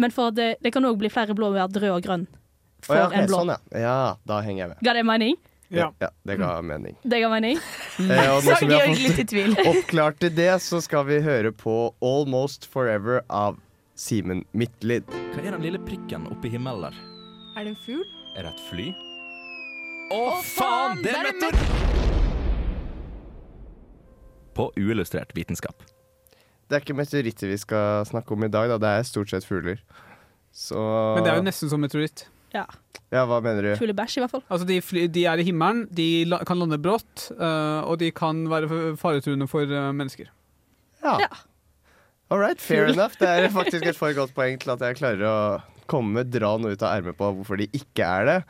Men 0.00 0.14
det, 0.34 0.54
det 0.62 0.72
kan 0.72 0.86
òg 0.86 0.96
bli 1.00 1.10
flere 1.12 1.34
blå 1.36 1.50
ved 1.52 1.66
at 1.66 1.76
rød 1.82 1.96
og 1.98 2.04
grønn 2.06 2.28
Å 2.88 2.92
oh, 2.92 2.96
ja, 2.96 3.06
okay, 3.06 3.22
en 3.22 3.30
blå. 3.30 3.40
sånn, 3.42 3.54
ja. 3.54 3.80
ja. 3.84 3.96
Da 4.28 4.40
henger 4.44 4.64
jeg 4.64 4.72
med. 4.72 4.84
Ga 4.86 4.94
det 4.96 5.06
mening? 5.06 5.38
Ja. 5.70 5.92
det 6.26 6.36
ga 6.40 6.62
mening. 6.62 6.96
Det 7.02 7.20
ga 7.22 7.28
mening. 7.30 7.58
Eh, 8.00 8.30
og 8.32 8.46
nå 8.46 8.54
som 8.56 8.70
vi 8.70 8.78
har 8.78 8.88
fått 8.96 9.66
oppklart 9.70 10.16
til 10.22 10.32
det, 10.34 10.52
så 10.64 10.80
skal 10.82 11.04
vi 11.06 11.20
høre 11.22 11.52
på 11.52 11.74
Almost 12.00 12.64
Forever 12.72 13.20
av 13.28 13.60
Simen 14.00 14.42
Midtlid. 14.56 15.04
Hva 15.34 15.44
er 15.44 15.52
den 15.52 15.66
lille 15.68 15.82
prikken 15.84 16.24
oppe 16.32 16.48
i 16.48 16.54
himmelen 16.54 16.88
der? 16.88 16.98
Er 17.60 17.68
det 17.68 17.74
en 17.74 17.80
fugl? 17.84 18.02
Er 18.38 18.48
det 18.48 18.54
et 18.54 18.64
fly? 18.70 18.88
Å, 20.10 20.20
faen! 20.42 21.04
Det 21.04 21.12
er 21.12 21.28
meteor! 21.28 21.54
På 24.56 24.70
uillustrert 24.80 25.36
vitenskap. 25.36 25.84
Det 26.70 26.78
er 26.78 26.84
ikke 26.84 26.96
meteoritter 26.98 27.50
vi 27.50 27.60
skal 27.60 28.08
snakke 28.08 28.34
om 28.34 28.46
i 28.46 28.50
dag, 28.50 28.72
da. 28.72 28.80
det 28.80 28.90
er 28.96 29.06
stort 29.06 29.30
sett 29.30 29.46
fugler. 29.46 29.82
Så 30.50 30.80
Men 31.14 31.26
det 31.26 31.32
er 31.34 31.38
jo 31.38 31.46
nesten 31.46 31.70
som 31.70 31.82
meteoritt. 31.82 32.24
Ja. 32.54 32.66
Ja, 33.10 33.24
hva 33.26 33.40
mener 33.42 33.64
du? 33.64 33.70
Fuglebæsj, 33.78 34.18
i 34.18 34.22
hvert 34.22 34.34
fall. 34.36 34.44
Altså, 34.46 34.66
de, 34.68 34.78
fly, 34.84 35.06
de 35.10 35.24
er 35.26 35.42
i 35.42 35.46
himmelen, 35.48 35.84
de 35.94 36.08
la, 36.30 36.38
kan 36.46 36.60
lande 36.60 36.78
brått, 36.82 37.30
uh, 37.34 37.82
og 37.82 37.98
de 38.02 38.12
kan 38.14 38.44
være 38.50 38.94
faretruende 39.00 39.48
for 39.50 39.66
uh, 39.66 39.90
mennesker. 39.96 40.30
Ja. 41.02 41.16
All 42.30 42.38
right, 42.38 42.60
fair 42.62 42.86
enough. 42.86 43.18
Det 43.18 43.26
er 43.28 43.48
faktisk 43.60 43.86
et 43.90 43.98
for 43.98 44.14
godt 44.14 44.34
poeng 44.36 44.60
til 44.62 44.74
at 44.76 44.84
jeg 44.86 45.00
klarer 45.00 45.26
å 45.26 45.38
komme, 45.90 46.22
dra 46.22 46.54
noe 46.62 46.76
ut 46.76 46.84
av 46.86 47.00
ermet 47.00 47.18
på 47.18 47.32
hvorfor 47.34 47.58
de 47.58 47.66
ikke 47.74 48.06
er 48.06 48.28
det. 48.28 48.40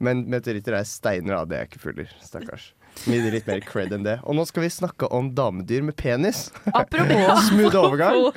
Men 0.00 0.22
meteoritter 0.32 0.78
er 0.78 0.86
steiner, 0.88 1.40
da. 1.40 1.48
Det 1.48 1.58
er 1.58 1.66
ikke 1.68 1.82
fugler. 1.82 2.12
Stakkars. 2.24 2.70
Mye 3.08 3.30
litt 3.32 3.46
mer 3.48 3.60
cred 3.64 3.92
enn 3.94 4.04
det. 4.06 4.16
Og 4.28 4.36
nå 4.36 4.44
skal 4.48 4.64
vi 4.64 4.70
snakke 4.72 5.08
om 5.14 5.30
damedyr 5.36 5.84
med 5.86 5.96
penis. 5.98 6.48
Apropos. 6.72 7.46
Smooth 7.50 7.78
overgang. 7.80 8.30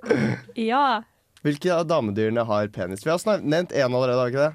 Ja. 0.70 1.02
Hvilke 1.44 1.72
av 1.74 1.84
damedyrene 1.88 2.44
har 2.48 2.68
penis? 2.72 3.04
Vi 3.04 3.10
har 3.12 3.42
nevnt 3.44 3.72
én 3.72 3.84
allerede, 3.84 4.16
har 4.16 4.30
vi 4.30 4.32
ikke 4.32 4.46
det? 4.46 4.54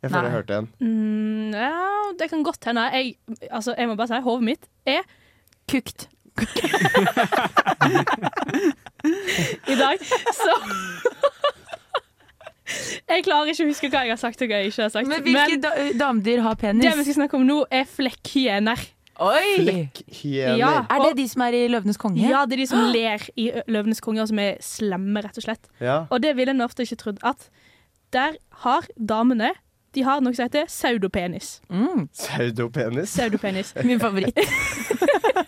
Jeg 0.00 0.10
føler 0.10 0.22
jeg 0.22 0.30
Nei. 0.30 0.36
hørte 0.38 0.54
en. 0.56 0.68
Mm, 0.80 1.50
ja, 1.52 2.12
det 2.18 2.30
kan 2.30 2.44
godt 2.46 2.64
hende. 2.70 2.84
Jeg, 2.94 3.16
altså, 3.50 3.74
jeg 3.76 3.88
må 3.90 3.96
bare 3.98 4.08
si 4.08 4.20
hodet 4.24 4.46
mitt 4.46 4.68
er 4.88 5.02
Kukt. 5.70 6.08
i 9.68 9.76
dag. 9.78 9.98
Så 10.34 10.54
Jeg 13.10 13.24
klarer 13.26 13.50
ikke 13.50 13.64
å 13.64 13.68
huske 13.68 13.90
hva 13.90 14.04
jeg 14.06 14.14
har 14.14 14.20
sagt 14.20 14.42
og 14.44 14.50
hva 14.50 14.60
jeg 14.62 14.70
ikke 14.70 14.84
har 14.86 14.92
sagt. 14.94 15.10
Men 15.10 15.24
hvilke 15.26 15.58
da 15.62 15.70
damedyr 16.06 16.42
har 16.46 16.54
penis? 16.58 16.84
det 16.86 16.94
vi 17.00 17.06
skal 17.08 17.18
snakke 17.24 17.38
om 17.40 17.46
nå, 17.48 17.58
er 17.70 17.84
flekkhyener. 17.90 18.80
Oi! 19.20 19.88
Ja. 20.24 20.86
Er 20.88 21.02
det 21.04 21.16
de 21.18 21.26
som 21.28 21.42
er 21.44 21.56
i 21.56 21.64
Løvenes 21.68 21.98
konge? 22.00 22.22
Ja, 22.24 22.46
det 22.48 22.56
er 22.56 22.62
de 22.62 22.68
som 22.70 22.86
ler 22.94 23.24
i 23.36 23.50
Løvenes 23.68 24.00
konge, 24.00 24.22
og 24.22 24.30
som 24.30 24.40
er 24.40 24.56
slemme, 24.64 25.20
rett 25.24 25.36
og 25.36 25.44
slett. 25.44 25.68
Ja. 25.80 26.04
Og 26.08 26.22
det 26.24 26.32
ville 26.38 26.54
en 26.54 26.64
ofte 26.64 26.86
ikke 26.86 26.96
trodd 27.02 27.20
at 27.26 27.50
der 28.16 28.38
har 28.64 28.88
damene 28.96 29.52
De 29.94 30.04
har 30.06 30.20
noe 30.22 30.34
som 30.38 30.46
heter 30.46 30.68
pseudopenis. 30.70 31.56
Mm. 31.68 32.04
Pseudopenis. 32.14 33.10
Pseudopenis. 33.10 33.72
Min 33.88 33.98
favoritt. 33.98 34.38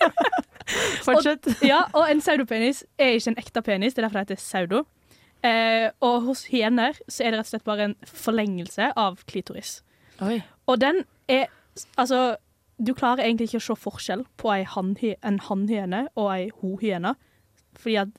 Fortsett. 1.07 1.47
Og, 1.47 1.63
ja, 1.63 1.85
og 1.95 2.11
en 2.11 2.19
pseudopenis 2.19 2.83
er 2.99 3.15
ikke 3.15 3.31
en 3.31 3.39
ekte 3.39 3.63
penis, 3.63 3.95
det 3.95 4.03
er 4.03 4.09
derfor 4.09 4.19
det 4.19 4.33
heter 4.33 4.43
pseudo. 4.43 4.83
Eh, 5.47 5.89
og 6.03 6.27
hos 6.27 6.45
hyener 6.51 6.99
så 7.07 7.23
er 7.23 7.33
det 7.33 7.39
rett 7.39 7.49
og 7.49 7.53
slett 7.53 7.67
bare 7.71 7.87
en 7.91 7.97
forlengelse 8.07 8.91
av 8.99 9.23
klitoris. 9.31 9.77
Oi. 10.23 10.41
Og 10.67 10.81
den 10.83 11.05
er 11.31 11.47
Altså, 11.97 12.35
du 12.83 12.93
klarer 12.99 13.25
egentlig 13.25 13.51
ikke 13.51 13.61
å 13.61 13.67
se 13.69 13.79
forskjell 13.79 14.25
på 14.41 14.51
en 14.53 15.39
hannhyene 15.47 16.07
og 16.19 16.29
ei 16.35 16.51
hohyene, 16.61 17.15
fordi 17.79 17.99
at 18.03 18.15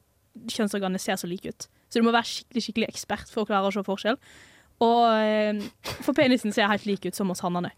kjønnsorganene 0.49 1.01
ser 1.01 1.19
så 1.19 1.29
like 1.29 1.51
ut. 1.51 1.67
Så 1.89 1.99
du 1.99 2.07
må 2.07 2.13
være 2.15 2.29
skikkelig 2.29 2.65
skikkelig 2.65 2.89
ekspert 2.89 3.29
for 3.29 3.43
å 3.43 3.49
klare 3.49 3.69
å 3.69 3.75
se 3.75 3.83
forskjell. 3.85 4.17
Og 4.83 5.01
eh, 5.13 5.59
for 6.05 6.15
penisen 6.17 6.55
ser 6.55 6.71
helt 6.71 6.87
lik 6.89 7.05
ut 7.05 7.17
som 7.17 7.29
hos 7.29 7.43
hannene. 7.45 7.73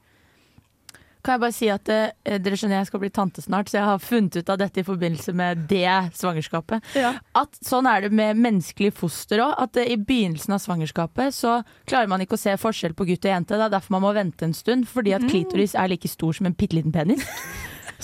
Kan 1.25 1.35
jeg 1.39 1.41
bare 1.41 1.55
si 1.57 1.69
at 1.73 1.89
eh, 1.89 2.37
Dere 2.37 2.57
skjønner 2.59 2.77
jeg 2.83 2.89
skal 2.91 3.01
bli 3.01 3.09
tante 3.15 3.41
snart, 3.41 3.71
så 3.71 3.79
jeg 3.79 3.87
har 3.89 4.01
funnet 4.03 4.37
ut 4.37 4.51
av 4.53 4.59
dette 4.61 4.83
i 4.83 4.85
forbindelse 4.85 5.33
med 5.33 5.63
det 5.71 5.87
svangerskapet. 6.19 6.85
Ja. 6.97 7.15
At 7.35 7.57
sånn 7.65 7.89
er 7.89 8.05
det 8.05 8.11
med 8.13 8.37
menneskelig 8.45 8.93
foster 8.95 9.41
òg. 9.47 9.55
At 9.65 9.81
eh, 9.81 9.89
i 9.95 9.97
begynnelsen 9.97 10.53
av 10.53 10.61
svangerskapet 10.63 11.33
så 11.33 11.57
klarer 11.89 12.11
man 12.11 12.21
ikke 12.21 12.37
å 12.37 12.43
se 12.45 12.53
forskjell 12.61 12.93
på 12.97 13.07
gutt 13.09 13.25
og 13.25 13.33
jente. 13.33 13.57
Det 13.57 13.65
er 13.69 13.73
derfor 13.73 13.97
man 13.97 14.05
må 14.05 14.13
vente 14.15 14.45
en 14.45 14.53
stund, 14.53 14.85
fordi 14.91 15.15
at 15.17 15.25
klitoris 15.29 15.73
er 15.75 15.89
like 15.91 16.07
stor 16.13 16.37
som 16.37 16.45
en 16.51 16.53
bitte 16.57 16.77
liten 16.77 16.93
penis. 16.95 17.25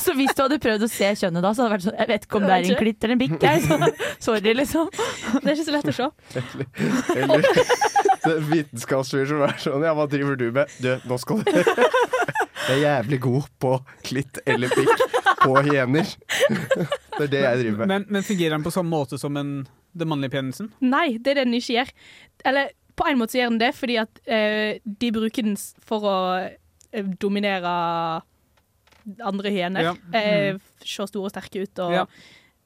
Så 0.01 0.13
hvis 0.15 0.31
du 0.33 0.39
hadde 0.39 0.55
prøvd 0.63 0.85
å 0.85 0.87
se 0.87 1.09
kjønnet 1.19 1.43
da, 1.43 1.49
så 1.51 1.65
hadde 1.65 1.67
det 1.67 1.75
vært 1.75 1.83
sånn 1.83 1.97
Jeg 1.99 2.07
vet 2.07 2.23
ikke 2.25 2.37
om 2.39 2.45
det 2.47 2.53
er 2.55 2.67
en 2.69 2.77
klitt 2.79 3.03
eller 3.03 3.13
en 3.17 3.19
bikk. 3.19 3.33
jeg, 3.43 3.63
så- 3.67 3.89
Sorry, 4.25 4.53
liksom. 4.55 4.87
Det 4.95 5.41
er 5.43 5.51
ikke 5.51 5.65
så 5.67 5.73
lett 5.75 5.89
å 5.91 5.95
se. 5.97 6.07
Eller 7.17 7.43
det 8.23 8.31
er 8.31 8.39
vitenskapsfyr 8.53 9.27
som 9.33 9.43
er 9.49 9.57
sånn 9.59 9.83
Ja, 9.83 9.91
hva 9.97 10.07
driver 10.09 10.39
du 10.39 10.47
med? 10.55 10.71
Du, 10.79 10.93
nå 11.11 11.19
skal 11.21 11.43
du 11.43 11.51
Jeg 12.69 12.77
er 12.77 12.81
jævlig 12.85 13.19
god 13.23 13.47
på 13.59 13.71
klitt 14.05 14.39
eller 14.45 14.69
pikk 14.69 15.05
på 15.41 15.55
hyener. 15.65 16.07
Det 17.17 17.25
er 17.27 17.31
det 17.31 17.41
jeg 17.43 17.57
driver 17.61 17.77
med. 17.81 17.87
Men, 17.91 18.05
men 18.09 18.23
fungerer 18.23 18.53
den 18.55 18.63
på 18.65 18.71
samme 18.73 18.89
måte 18.93 19.17
som 19.19 19.35
en, 19.37 19.49
den 19.93 20.07
mannlige 20.09 20.31
penisen? 20.33 20.69
Nei, 20.81 21.17
det 21.17 21.33
er 21.33 21.41
det 21.41 21.47
den 21.49 21.57
ikke 21.57 21.73
gjør. 21.75 21.89
Eller 22.49 22.69
på 22.97 23.05
en 23.09 23.19
måte 23.19 23.35
så 23.35 23.41
gjør 23.41 23.51
den 23.53 23.59
det, 23.61 23.71
fordi 23.77 23.97
at 24.01 24.21
eh, 24.25 24.79
de 25.01 25.09
bruker 25.13 25.45
den 25.45 25.57
for 25.85 26.07
å 26.07 26.15
eh, 26.39 27.09
dominere 27.21 27.73
andre 29.25 29.51
hyener. 29.53 29.89
Ja. 29.91 29.93
Eh, 30.13 30.53
Mm. 30.55 30.61
se 30.85 31.07
store 31.09 31.27
og 31.29 31.33
sterke 31.33 31.61
ut 31.65 31.79
og 31.83 31.93
Ja. 31.99 32.05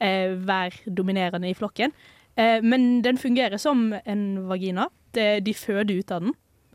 eh, 0.02 0.36
være 0.48 0.94
dominerende 0.96 1.50
i 1.50 1.54
flokken. 1.58 1.92
Eh, 2.38 2.62
men 2.62 3.02
den 3.02 3.18
fungerer 3.18 3.58
som 3.60 3.94
en 4.06 4.48
vagina. 4.48 4.88
Det, 5.16 5.44
de 5.46 5.54
føder 5.54 6.00
ut 6.00 6.12
av 6.12 6.22
den. 6.22 6.34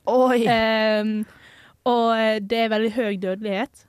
Oi. 0.08 0.44
Eh, 0.46 1.24
og 1.88 2.42
det 2.44 2.58
er 2.64 2.72
veldig 2.72 2.92
høy 2.96 3.14
dødelighet 3.22 3.86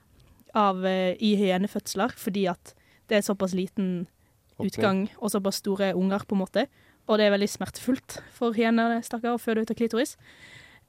av, 0.56 0.86
eh, 0.86 1.16
i 1.20 1.36
hyenefødsler, 1.40 2.14
fordi 2.16 2.46
at 2.52 2.74
det 3.10 3.18
er 3.18 3.26
såpass 3.26 3.54
liten 3.58 4.08
utgang 4.62 5.10
og 5.20 5.32
såpass 5.34 5.60
store 5.62 5.94
unger, 5.98 6.26
på 6.28 6.36
en 6.36 6.44
måte. 6.44 6.68
Og 7.10 7.18
det 7.18 7.28
er 7.28 7.36
veldig 7.36 7.50
smertefullt 7.50 8.20
for 8.32 8.56
hyenene 8.56 9.02
stakkar, 9.04 9.36
å 9.36 9.42
føde 9.42 9.66
ut 9.66 9.74
av 9.74 9.80
klitoris. 9.80 10.16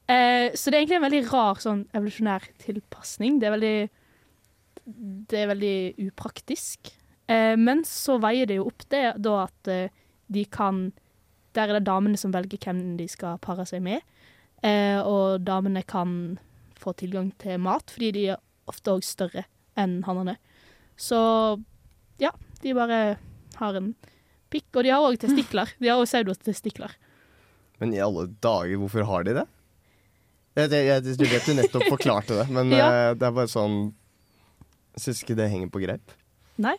Eh, 0.07 0.51
så 0.55 0.69
det 0.69 0.77
er 0.77 0.81
egentlig 0.83 0.99
en 0.99 1.07
veldig 1.07 1.23
rar 1.31 1.61
sånn 1.63 1.85
evolusjonær 1.95 2.47
tilpasning. 2.63 3.39
Det 3.39 3.47
er 3.47 3.57
veldig 3.57 3.89
Det 4.83 5.39
er 5.39 5.47
veldig 5.47 6.09
upraktisk. 6.09 6.91
Eh, 7.31 7.55
men 7.55 7.85
så 7.87 8.17
veier 8.19 8.45
det 8.45 8.57
jo 8.57 8.67
opp 8.67 8.83
det 8.91 9.13
da 9.23 9.45
at 9.45 9.67
eh, 9.71 9.93
de 10.27 10.43
kan 10.45 10.91
Der 11.55 11.69
er 11.69 11.77
det 11.77 11.85
damene 11.85 12.17
som 12.17 12.33
velger 12.33 12.57
hvem 12.57 12.97
de 12.97 13.07
skal 13.07 13.37
pare 13.37 13.63
seg 13.65 13.83
med. 13.85 14.01
Eh, 14.63 14.99
og 14.99 15.45
damene 15.45 15.83
kan 15.85 16.39
få 16.83 16.93
tilgang 16.99 17.31
til 17.41 17.57
mat, 17.63 17.91
fordi 17.95 18.11
de 18.15 18.25
er 18.35 18.41
ofte 18.69 18.93
òg 18.93 19.03
større 19.07 19.45
enn 19.79 20.01
hannene. 20.07 20.35
Så 20.99 21.17
ja, 22.21 22.29
de 22.61 22.75
bare 22.77 22.99
har 23.59 23.79
en 23.79 23.93
pikk. 24.53 24.67
Og 24.77 24.83
de 24.85 24.91
har 24.93 25.01
òg 25.07 25.17
testikler. 25.23 25.71
De 25.81 25.89
har 25.89 25.97
òg 26.01 26.05
pseudotestikler. 26.09 26.93
Men 27.81 27.95
i 27.95 28.01
alle 28.03 28.27
dager, 28.43 28.77
hvorfor 28.79 29.07
har 29.09 29.25
de 29.27 29.33
det? 29.39 29.47
Jeg, 30.53 30.69
jeg, 30.69 30.85
jeg, 30.91 31.17
du 31.17 31.25
vet 31.25 31.47
du 31.49 31.55
nettopp 31.57 31.87
forklarte 31.89 32.35
det, 32.37 32.45
men 32.53 32.69
Ja. 32.77 32.85
eh, 33.09 33.13
det 33.17 33.25
er 33.25 33.33
bare 33.33 33.49
sånn 33.49 33.87
syns 35.01 35.23
ikke 35.23 35.35
det 35.39 35.47
henger 35.49 35.71
på 35.73 35.81
greip. 35.81 36.13
Nei, 36.61 36.75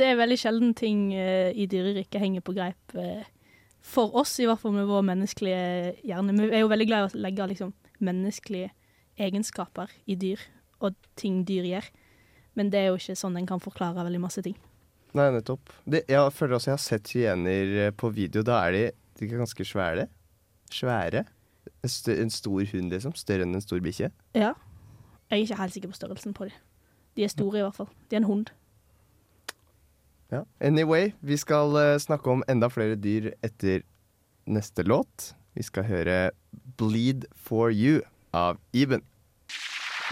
det 0.00 0.08
er 0.10 0.18
veldig 0.18 0.38
sjelden 0.42 0.72
ting 0.74 1.12
eh, 1.14 1.52
i 1.54 1.68
dyreriket 1.70 2.18
henger 2.18 2.42
på 2.42 2.56
greip. 2.56 2.96
eh, 2.98 3.22
for 3.82 4.14
oss, 4.18 4.34
i 4.42 4.46
hvert 4.46 4.58
fall 4.62 4.74
med 4.74 4.86
vår 4.90 5.02
menneskelige 5.06 5.94
hjerne. 6.06 6.34
Vi 6.38 6.50
er 6.54 6.64
jo 6.64 6.68
veldig 6.70 6.86
glad 6.90 7.06
i 7.06 7.06
å 7.16 7.22
legge 7.22 7.46
liksom, 7.54 7.70
menneskelige 8.02 8.70
egenskaper 9.20 9.92
i 10.06 10.16
dyr, 10.18 10.40
og 10.82 10.96
ting 11.18 11.42
dyr 11.48 11.66
gjør. 11.68 11.88
Men 12.58 12.70
det 12.72 12.82
er 12.82 12.90
jo 12.90 12.98
ikke 13.00 13.16
sånn 13.16 13.38
en 13.40 13.48
kan 13.48 13.62
forklare 13.62 14.04
veldig 14.04 14.20
masse 14.22 14.42
ting. 14.44 14.56
Nei, 15.16 15.28
nettopp. 15.34 15.72
Det, 15.84 16.04
jeg 16.08 16.32
føler 16.32 16.56
også 16.56 16.70
jeg 16.70 16.76
har 16.78 16.82
sett 16.84 17.12
hyener 17.12 17.76
eh, 17.86 17.92
på 17.92 18.08
video. 18.12 18.44
Da 18.46 18.62
er 18.66 18.76
de, 18.76 18.82
de 19.18 19.28
er 19.28 19.40
ganske 19.42 19.66
svære. 19.68 20.06
Svære. 20.72 21.26
En, 21.84 21.92
stø, 21.92 22.14
en 22.16 22.32
stor 22.32 22.64
hund, 22.72 22.92
liksom. 22.92 23.14
Større 23.18 23.44
enn 23.44 23.56
en 23.56 23.64
stor 23.64 23.82
bikkje. 23.84 24.08
Ja. 24.36 24.54
Jeg 25.28 25.36
er 25.36 25.44
ikke 25.44 25.60
helt 25.60 25.76
sikker 25.76 25.92
på 25.92 26.00
størrelsen 26.00 26.36
på 26.36 26.48
dem. 26.48 26.56
De 27.16 27.24
er 27.24 27.32
store, 27.32 27.60
i 27.60 27.64
hvert 27.64 27.76
fall. 27.76 27.90
De 28.08 28.16
er 28.16 28.22
en 28.22 28.28
hund. 28.28 28.52
Ja. 30.32 30.42
Anyway, 30.64 31.12
vi 31.20 31.36
skal 31.36 31.76
uh, 31.76 31.98
snakke 32.00 32.32
om 32.32 32.44
enda 32.48 32.70
flere 32.72 32.96
dyr 32.96 33.34
etter 33.44 33.84
neste 34.48 34.84
låt. 34.88 35.34
Vi 35.52 35.62
skal 35.62 35.84
høre 35.84 36.30
'Bleed 36.80 37.28
for 37.36 37.68
You' 37.68 38.00
av 38.32 38.58
Iben. 38.72 39.02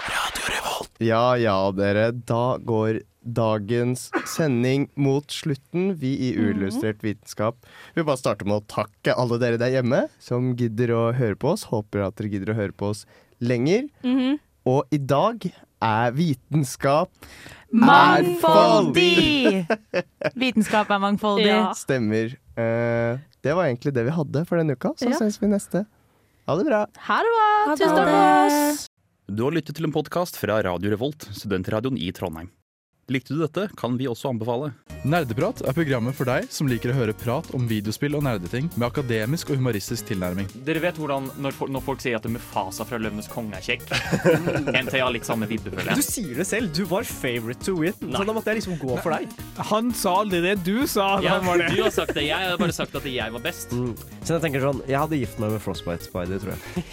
Radio 0.08 0.44
Revolt. 0.54 0.90
Ja 1.00 1.36
ja, 1.40 1.56
dere. 1.72 2.10
Da 2.12 2.56
går 2.60 3.00
dagens 3.20 4.08
sending 4.28 4.88
mot 4.96 5.30
slutten. 5.32 5.94
Vi 6.00 6.14
i 6.28 6.30
Uillustrert 6.40 7.02
vitenskap 7.04 7.56
vil 7.96 8.04
bare 8.08 8.20
starte 8.20 8.46
med 8.48 8.60
å 8.60 8.66
takke 8.70 9.14
alle 9.16 9.38
dere 9.42 9.60
der 9.60 9.74
hjemme 9.78 10.06
som 10.22 10.52
gidder 10.56 10.92
å 10.96 11.02
høre 11.16 11.36
på 11.40 11.54
oss. 11.54 11.66
Håper 11.72 12.06
at 12.06 12.16
dere 12.20 12.32
gidder 12.32 12.54
å 12.54 12.60
høre 12.60 12.76
på 12.76 12.92
oss 12.94 13.06
lenger. 13.40 13.88
Mhm. 14.04 14.38
Og 14.68 14.92
i 14.92 14.98
dag 15.00 15.46
er 15.80 16.10
vitenskap 16.12 17.08
Mangfoldig! 17.72 19.62
Vitenskap 20.42 20.90
er 20.90 20.98
mangfoldig. 21.00 21.46
Ja. 21.48 21.70
Stemmer. 21.78 22.34
Eh, 22.58 23.20
det 23.40 23.54
var 23.56 23.68
egentlig 23.68 23.92
det 23.96 24.04
vi 24.08 24.14
hadde 24.16 24.42
for 24.48 24.58
denne 24.60 24.74
uka. 24.76 24.90
Så 24.98 25.08
Ja. 25.08 25.16
ses 25.16 25.38
vi 25.40 25.46
neste. 25.48 25.84
Ha 26.50 26.56
det 26.58 26.64
bra. 26.64 26.78
Ha 27.06 27.16
det 27.22 27.30
bra! 27.30 27.74
Tusen 27.78 27.92
takk 27.94 28.08
for 28.10 28.46
oss! 28.50 28.86
Du 29.30 29.44
har 29.46 29.54
lyttet 29.54 29.76
til 29.78 29.86
en 29.86 29.92
podkast 29.94 30.34
fra 30.34 30.56
Radio 30.66 30.90
Revolt, 30.90 31.28
studentradioen 31.30 31.94
i 31.94 32.08
Trondheim. 32.10 32.48
Likte 33.10 33.34
du 33.34 33.40
dette, 33.42 33.64
kan 33.74 33.96
vi 33.98 34.06
også 34.06 34.28
anbefale. 34.30 34.68
Nerdeprat 35.02 35.62
er 35.66 35.74
programmet 35.74 36.14
for 36.14 36.28
deg 36.28 36.44
som 36.52 36.68
liker 36.70 36.92
å 36.92 36.94
høre 36.94 37.14
prat 37.16 37.48
om 37.56 37.64
videospill 37.66 38.14
og 38.14 38.22
nerdeting 38.22 38.68
med 38.76 38.84
akademisk 38.86 39.50
og 39.50 39.58
humoristisk 39.58 40.06
tilnærming. 40.12 40.46
Dere 40.66 40.82
vet 40.84 40.98
hvordan 41.00 41.26
når, 41.42 41.56
fol- 41.56 41.72
når 41.74 41.82
folk 41.86 42.04
sier 42.04 42.18
at 42.20 42.28
Mufasa 42.30 42.84
fra 42.86 43.00
Løvenes 43.02 43.26
konge 43.32 43.58
er 43.58 43.64
kjekk? 43.66 43.82
NT 44.84 44.94
har 45.00 45.10
litt 45.10 45.26
samme 45.26 45.48
vibbe, 45.50 45.72
føler 45.74 45.98
Du 45.98 46.04
sier 46.06 46.36
det 46.38 46.46
selv. 46.46 46.70
Du 46.76 46.84
var 46.90 47.08
favorite 47.08 47.64
to 47.66 47.74
win. 47.80 47.96
Så 47.98 48.22
da 48.28 48.36
måtte 48.36 48.52
jeg 48.54 48.60
liksom 48.60 48.78
gå 48.78 49.00
for 49.02 49.16
deg. 49.16 49.34
Han 49.72 49.90
sa 49.96 50.14
aldri 50.22 50.42
det 50.44 50.54
du 50.68 50.84
sa. 50.86 51.08
Ja, 51.24 51.40
var 51.42 51.58
det. 51.64 51.72
du 51.74 51.82
har 51.82 51.90
sagt 51.96 52.14
det. 52.14 52.28
Jeg 52.28 52.52
har 52.52 52.60
bare 52.62 52.76
sagt 52.76 52.94
at 53.00 53.10
jeg 53.10 53.34
var 53.34 53.42
best. 53.48 53.74
Mm. 53.74 53.90
Så 54.20 54.36
jeg 54.36 54.44
tenker 54.44 54.62
sånn 54.68 54.84
Jeg 54.86 55.00
hadde 55.00 55.18
gift 55.18 55.40
meg 55.42 55.56
med 55.56 55.64
Frostbite 55.64 56.06
Spider, 56.06 56.38
tror 56.44 56.54
jeg. 56.54 56.86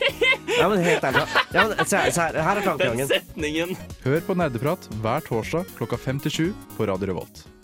Ja, 0.57 0.65
men 0.71 0.81
helt 0.81 1.03
ærlig. 1.05 1.21
Ja, 1.53 1.67
men, 1.69 1.85
se, 1.85 1.99
se 2.15 2.23
her, 2.23 2.41
her 2.41 2.57
er 2.63 2.65
tankegangen. 2.65 3.09
setningen. 3.11 3.75
Hør 4.07 4.23
på 4.25 4.33
Nerdeprat 4.39 4.87
hver 5.03 5.21
torsdag 5.27 5.69
klokka 5.77 5.99
fem 6.07 6.19
til 6.23 6.31
sju 6.31 6.45
på 6.77 6.85
Radio 6.87 7.11
Revolt. 7.11 7.56